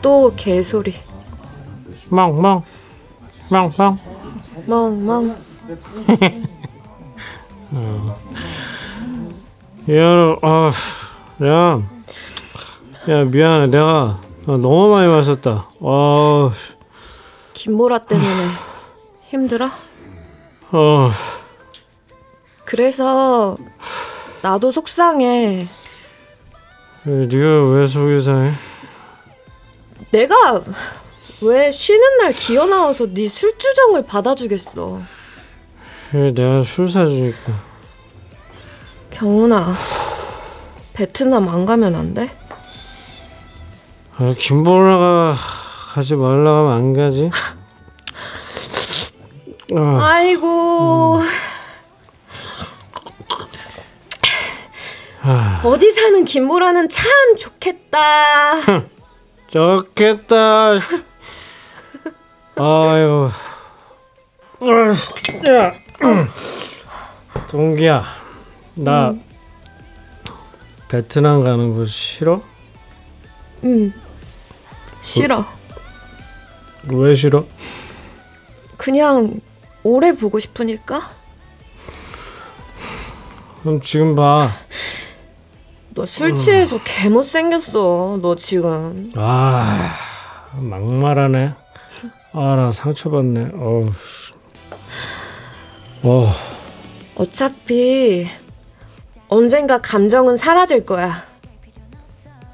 또 0.00 0.32
개소리. 0.34 0.94
멍멍. 2.08 2.62
멍멍. 3.50 3.98
멍멍. 4.64 5.36
미안해. 9.84 10.36
아, 10.40 10.72
야, 11.44 11.82
야 13.10 13.24
미안해. 13.24 13.66
내가 13.66 14.18
너무 14.46 14.88
많이 14.92 15.08
마셨다. 15.08 15.68
아, 15.82 16.50
김보라 17.56 18.00
때문에 18.00 18.48
힘들어? 19.28 19.70
어, 20.72 21.10
그래서 22.66 23.56
나도 24.42 24.70
속상해. 24.70 25.66
네가 27.06 27.68
왜 27.70 27.86
속이 27.86 28.20
상해? 28.20 28.52
내가 30.10 30.62
왜 31.40 31.70
쉬는 31.70 32.18
날 32.18 32.32
기어 32.34 32.66
나와서 32.66 33.06
네 33.06 33.26
술주정을 33.26 34.04
받아주겠어. 34.04 35.00
왜 36.12 36.32
내가 36.32 36.62
술 36.62 36.90
사주니까. 36.90 37.54
경훈아, 39.12 39.74
베트남 40.92 41.48
안 41.48 41.64
가면 41.64 41.94
안 41.94 42.12
돼? 42.12 42.30
아, 44.18 44.34
김보라가 44.38 45.36
가지 45.96 46.14
말라고 46.14 46.68
하면 46.68 46.72
안 46.72 46.92
가지? 46.92 47.30
아, 49.74 49.98
아이고. 50.02 51.22
아, 55.22 55.62
어디 55.64 55.90
사는 55.90 56.22
김보라는 56.26 56.90
참 56.90 57.10
좋겠다. 57.38 58.52
좋겠다. 59.48 60.72
아유. 62.56 63.30
아, 64.60 65.50
야. 65.50 65.74
동기야, 67.48 68.04
나 68.74 69.14
베트남 70.88 71.42
가는 71.42 71.74
거 71.74 71.86
싫어? 71.86 72.42
응. 73.64 73.94
싫어. 75.00 75.55
왜 76.88 77.14
싫어? 77.14 77.44
그냥 78.76 79.40
오래 79.82 80.12
보고 80.12 80.38
싶으니까. 80.38 81.10
그럼 83.62 83.80
지금 83.80 84.14
봐. 84.14 84.50
너 85.94 86.04
술 86.04 86.36
취해서 86.36 86.78
개 86.84 87.08
못생겼어. 87.08 88.18
너 88.20 88.34
지금. 88.34 89.10
아, 89.16 89.94
막말하네. 90.54 91.54
아, 92.32 92.38
나 92.56 92.70
상처받네. 92.70 93.52
어우. 93.58 93.90
어, 96.02 96.32
어차피 97.16 98.28
언젠가 99.28 99.78
감정은 99.78 100.36
사라질 100.36 100.84
거야. 100.84 101.24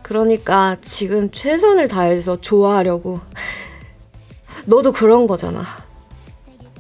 그러니까 0.02 0.76
지금 0.80 1.30
최선을 1.30 1.88
다해서 1.88 2.40
좋아하려고 2.40 3.20
너도 4.66 4.92
그런 4.92 5.26
거잖아. 5.26 5.64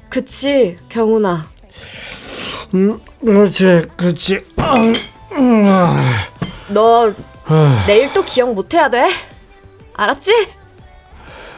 그치, 0.08 0.78
경훈아. 0.88 1.46
음, 2.74 3.00
그렇지, 3.20 3.86
그렇지. 3.96 4.38
너 6.68 7.12
내일 7.86 8.12
또 8.12 8.24
기억 8.24 8.54
못 8.54 8.72
해야 8.74 8.88
돼. 8.88 9.08
알았지? 9.94 10.32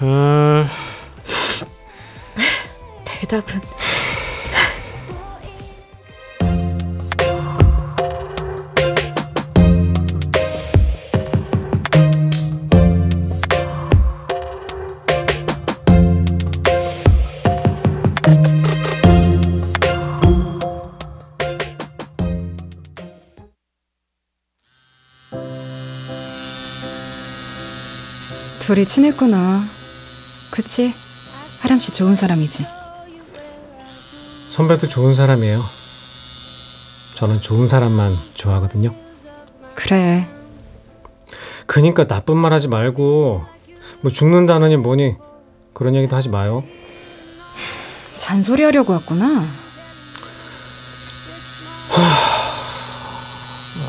아, 0.00 0.66
대답은 3.04 3.60
둘이 28.74 28.86
친했구나. 28.86 29.62
그치? 30.50 30.92
하람 31.60 31.78
씨 31.78 31.92
좋은 31.92 32.16
사람이지. 32.16 32.66
선배도 34.48 34.88
좋은 34.88 35.14
사람이에요. 35.14 35.62
저는 37.14 37.40
좋은 37.40 37.68
사람만 37.68 38.16
좋아하거든요. 38.34 38.92
그래. 39.76 40.28
그니까 41.66 42.08
나쁜 42.08 42.36
말 42.36 42.52
하지 42.52 42.66
말고 42.66 43.44
뭐 44.00 44.10
죽는다느니 44.10 44.76
뭐니 44.78 45.18
그런 45.72 45.94
얘기도 45.94 46.16
하지 46.16 46.28
마요. 46.28 46.64
잔소리 48.16 48.64
하려고 48.64 48.92
왔구나. 48.94 49.44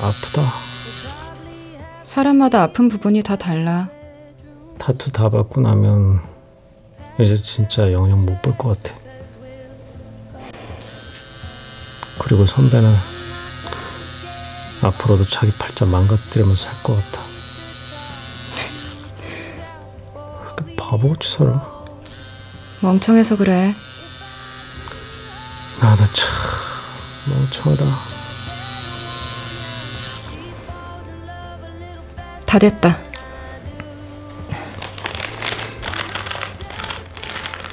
아프다. 0.04 0.44
사람마다 2.04 2.62
아픈 2.62 2.88
부분이 2.88 3.24
다 3.24 3.36
달라. 3.36 3.95
타투 4.78 5.12
다 5.12 5.30
받고 5.30 5.62
나면 5.62 6.22
이제 7.20 7.36
진짜 7.36 7.92
영영 7.92 8.26
못 8.26 8.42
볼 8.42 8.58
것 8.58 8.82
같아. 8.82 8.98
그리고 12.20 12.46
선배는 12.46 12.92
앞으로도 14.84 15.26
자기 15.26 15.52
팔자 15.58 15.86
망가뜨리면서 15.86 16.70
살 16.70 16.84
것 16.84 16.96
같아. 16.96 17.26
바보같이 20.78 21.32
살아? 21.32 21.86
멍청해서 22.82 23.38
그래. 23.38 23.74
나도 25.82 26.04
참 26.14 26.30
멍청하다. 27.30 27.86
다 32.46 32.60
됐다. 32.60 33.05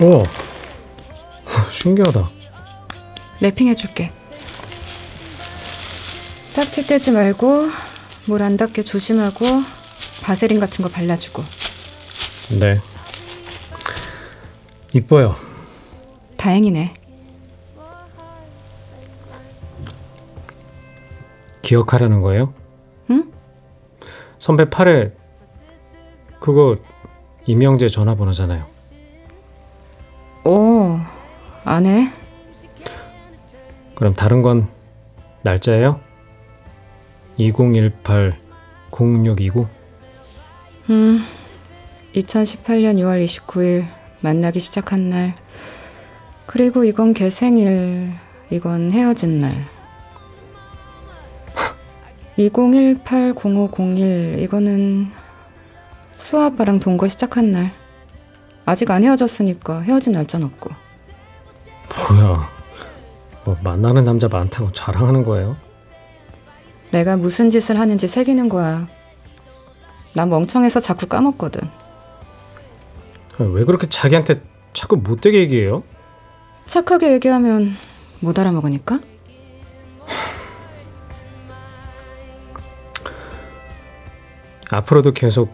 오, 0.03 0.24
신기하다. 1.70 2.28
랩핑해줄게. 3.40 4.11
딱지 6.55 6.86
떼지 6.86 7.12
말고 7.12 7.68
물 8.28 8.42
안 8.42 8.57
닿게 8.57 8.82
조심하고 8.82 9.44
바세린 10.22 10.61
같은 10.61 10.84
거 10.84 10.90
발라주고. 10.90 11.42
네. 12.61 12.78
이뻐요. 14.92 15.34
다행이네. 16.36 16.94
기억하라는 21.62 22.20
거예요? 22.20 22.53
응? 23.11 23.32
선배 24.38 24.68
팔에 24.68 25.12
그거 26.40 26.76
임영재 27.46 27.88
전화번호잖아요. 27.88 28.66
오, 30.45 30.99
안 31.64 31.86
해? 31.86 32.11
그럼 33.95 34.12
다른 34.14 34.43
건 34.43 34.66
날짜예요? 35.43 36.01
2018 37.36 38.32
0629 38.90 39.68
음, 40.90 41.24
2018년 42.14 42.97
6월 42.99 43.24
29일 43.24 43.86
만나기 44.20 44.59
시작한 44.61 45.09
날. 45.11 45.34
그리고 46.47 46.84
이건 46.84 47.14
걔 47.14 47.30
생일, 47.30 48.12
이건 48.51 48.90
헤어진 48.93 49.40
날. 49.40 49.53
20180501 52.38 54.38
이거는 54.40 55.07
수아 56.16 56.47
아빠랑 56.47 56.80
동거 56.80 57.07
시작한 57.09 57.53
날. 57.53 57.72
아직 58.64 58.90
안 58.90 59.02
헤어졌으니까 59.02 59.80
헤어진 59.80 60.12
날짜는 60.12 60.46
없고. 60.46 60.70
뭐야? 62.10 62.48
뭐 63.44 63.56
만나는 63.62 64.04
남자 64.04 64.28
많다고 64.28 64.72
자랑하는 64.72 65.24
거예요? 65.24 65.56
내가 66.92 67.16
무슨 67.16 67.48
짓을 67.48 67.78
하는지 67.78 68.06
새기는 68.06 68.48
거야. 68.48 68.86
난 70.14 70.28
멍청해서 70.28 70.80
자꾸 70.80 71.06
까먹거든. 71.06 71.60
왜 73.38 73.64
그렇게 73.64 73.88
자기한테 73.88 74.42
자꾸 74.74 74.96
못되게 74.96 75.38
얘기해요? 75.40 75.82
착하게 76.66 77.12
얘기하면 77.14 77.74
못 78.20 78.38
알아먹으니까? 78.38 79.00
앞으로도 84.70 85.12
계속 85.12 85.52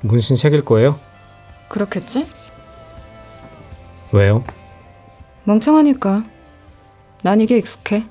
문신 0.00 0.36
새길 0.36 0.64
거예요? 0.64 0.98
그렇겠지? 1.70 2.26
왜요? 4.12 4.44
멍청하니까. 5.44 6.24
난 7.22 7.40
이게 7.40 7.56
익숙해. 7.58 8.04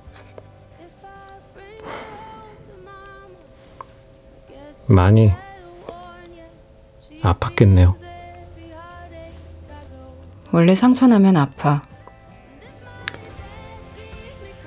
많이 4.88 5.32
아팠겠네요. 7.22 7.96
원래 10.52 10.74
상처 10.74 11.06
나면 11.06 11.36
아파. 11.36 11.84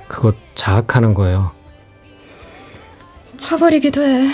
그거 0.06 0.32
자학하는 0.54 1.14
거예요. 1.14 1.50
쳐버리기도 3.38 4.02
해. 4.02 4.28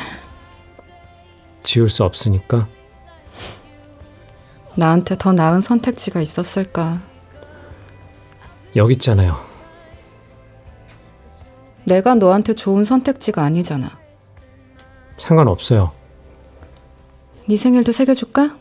지울 1.63 1.89
수 1.89 2.03
없으니까 2.03 2.67
나한테 4.79 5.17
더 5.19 5.33
나은 5.33 5.61
선택지가 5.61 6.21
있었을까? 6.21 7.03
여기 8.77 8.93
있잖아요. 8.95 9.37
내가 11.85 12.15
너한테 12.15 12.55
좋은 12.55 12.85
선택지가 12.85 13.43
아니잖아. 13.43 13.99
상관없어요. 15.19 15.91
네 17.49 17.57
생일도 17.57 17.91
새겨줄까? 17.91 18.57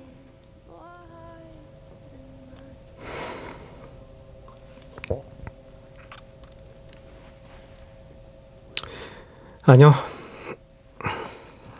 아니요. 9.61 9.93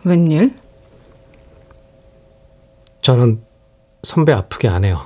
웬일? 0.04 0.54
저는 3.00 3.47
선배 4.02 4.32
아프게 4.32 4.68
안 4.68 4.84
해요. 4.84 5.00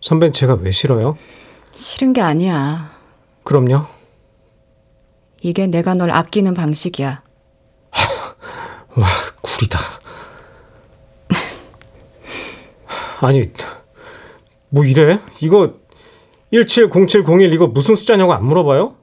선배는 0.00 0.32
제가 0.32 0.54
왜 0.54 0.70
싫어요? 0.70 1.16
싫은 1.74 2.12
게 2.12 2.20
아니야. 2.20 2.92
그럼요. 3.44 3.82
이게 5.42 5.66
내가 5.66 5.94
널 5.94 6.10
아끼는 6.10 6.54
방식이야. 6.54 7.22
와, 8.96 9.06
구리다. 9.42 9.78
아니, 13.20 13.52
뭐 14.68 14.84
이래? 14.84 15.20
이거 15.40 15.74
170701 16.52 17.52
이거 17.52 17.68
무슨 17.68 17.94
숫자냐고 17.94 18.32
안 18.32 18.44
물어봐요? 18.44 18.96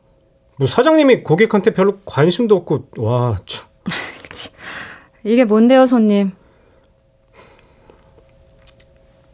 뭐 0.57 0.67
사장님이 0.67 1.23
고객한테 1.23 1.73
별로 1.73 1.99
관심도 2.01 2.55
없고 2.57 2.89
와, 2.97 3.37
참. 3.45 3.68
이게 5.23 5.45
뭔데요, 5.45 5.85
손님? 5.85 6.31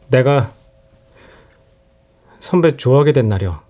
내가 0.08 0.52
선배 2.38 2.76
좋아하게 2.76 3.12
된 3.12 3.28
날이요. 3.28 3.60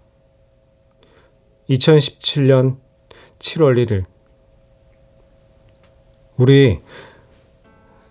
2017년 1.70 2.78
7월 3.39 3.87
1일. 3.87 4.05
우리 6.37 6.80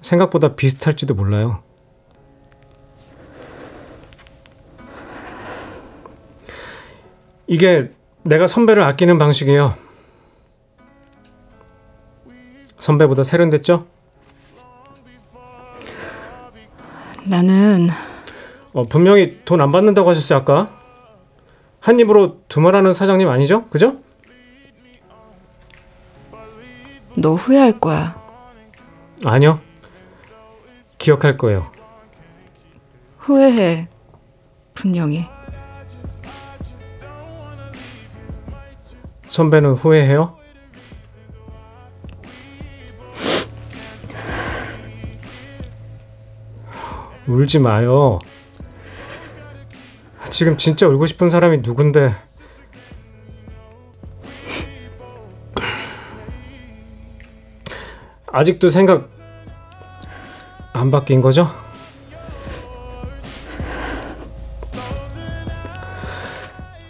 생각보다 0.02 0.56
비슷할지도 0.56 1.14
몰라요. 1.14 1.64
이게 7.48 7.92
내가 8.24 8.48
선배를 8.48 8.82
아끼는 8.84 9.20
방식이에요. 9.20 9.85
선배보다 12.86 13.24
세련됐죠? 13.24 13.88
나는 17.24 17.90
어, 18.74 18.86
분명히 18.86 19.40
돈 19.44 19.60
안 19.60 19.72
받는다고 19.72 20.08
하셨어요 20.10 20.38
아까. 20.40 20.70
한 21.80 22.00
입으로 22.00 22.42
두말하는 22.48 22.94
사장님 22.94 23.28
아니죠? 23.28 23.66
그죠? 23.70 23.98
너 27.18 27.34
후회할 27.34 27.80
거야. 27.80 28.22
아니요. 29.24 29.60
기억할 31.00 31.38
거예요. 31.38 31.72
후회해. 33.18 33.88
분명히. 34.76 35.26
선배는 39.28 39.74
후회해요? 39.74 40.35
울지 47.28 47.60
마요. 47.60 48.20
지금 50.30 50.58
진짜 50.58 50.88
울고 50.88 51.06
싶은 51.06 51.30
사람이 51.30 51.58
누군데? 51.64 52.14
아직도 58.32 58.70
생각 58.70 59.10
안 60.74 60.92
바뀐 60.92 61.22
거죠? 61.22 61.48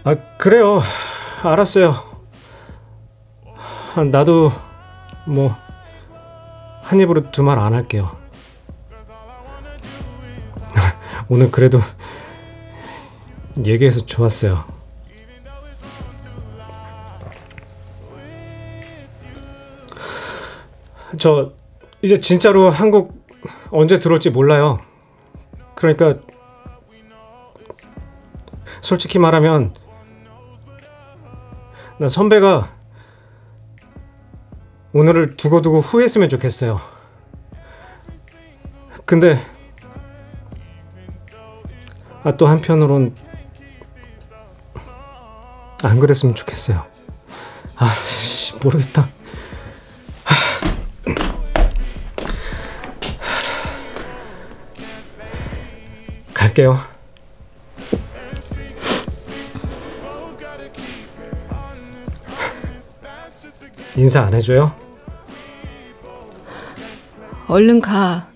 아, 0.03 0.15
그래요. 0.37 0.81
알았어요. 1.43 1.93
아, 3.95 4.03
나도 4.03 4.51
뭐 5.25 5.55
한 6.85 6.99
입으로 6.99 7.31
두 7.31 7.41
말 7.41 7.57
안 7.59 7.73
할게요. 7.73 8.15
오늘 11.27 11.49
그래도 11.49 11.79
얘기해서 13.65 14.05
좋았어요. 14.05 14.63
저 21.17 21.53
이제 22.01 22.19
진짜로 22.19 22.69
한국 22.69 23.25
언제 23.71 23.97
들어올지 23.97 24.29
몰라요. 24.29 24.79
그러니까 25.73 26.19
솔직히 28.81 29.17
말하면 29.17 29.73
나 31.97 32.07
선배가 32.07 32.71
오늘을 34.93 35.35
두고두고 35.35 35.79
후회했으면 35.79 36.29
좋겠어요. 36.29 36.79
근데 39.05 39.54
아, 42.25 42.35
또 42.35 42.47
한편으론 42.47 43.15
안 45.83 45.99
그랬으면 45.99 46.33
좋겠어요. 46.33 46.83
아, 47.75 47.95
씨, 48.19 48.55
모르겠다. 48.55 49.07
갈게요. 56.33 56.79
인사 63.97 64.23
안 64.23 64.33
해줘요? 64.33 64.73
얼른 67.47 67.81
가. 67.81 68.34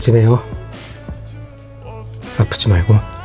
잘 0.00 0.14
지내요. 0.14 0.42
아프지 2.38 2.70
말고. 2.70 3.20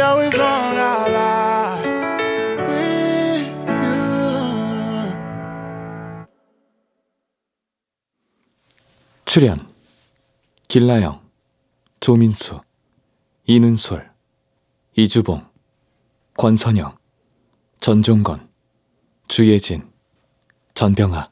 Though 0.00 0.18
it's 0.20 0.38
wrong, 0.38 0.78
I'll 0.78 1.12
lie 1.12 1.84
with 2.56 3.52
you. 3.68 3.90
출연. 9.26 9.68
길라영, 10.68 11.20
조민수, 12.00 12.62
이는솔, 13.44 14.10
이주봉, 14.96 15.46
권선영, 16.38 16.96
전종건, 17.80 18.48
주예진, 19.28 19.92
전병아. 20.72 21.30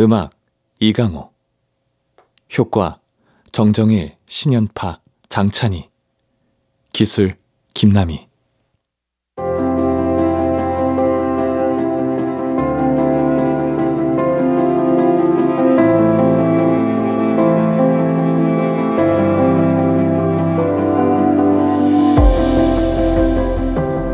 음악 0.00 0.32
이강호. 0.80 1.32
효과 2.58 3.00
정정일, 3.52 4.16
신연파, 4.26 5.00
장찬희 5.28 5.87
기술 6.92 7.34
김남희. 7.74 8.28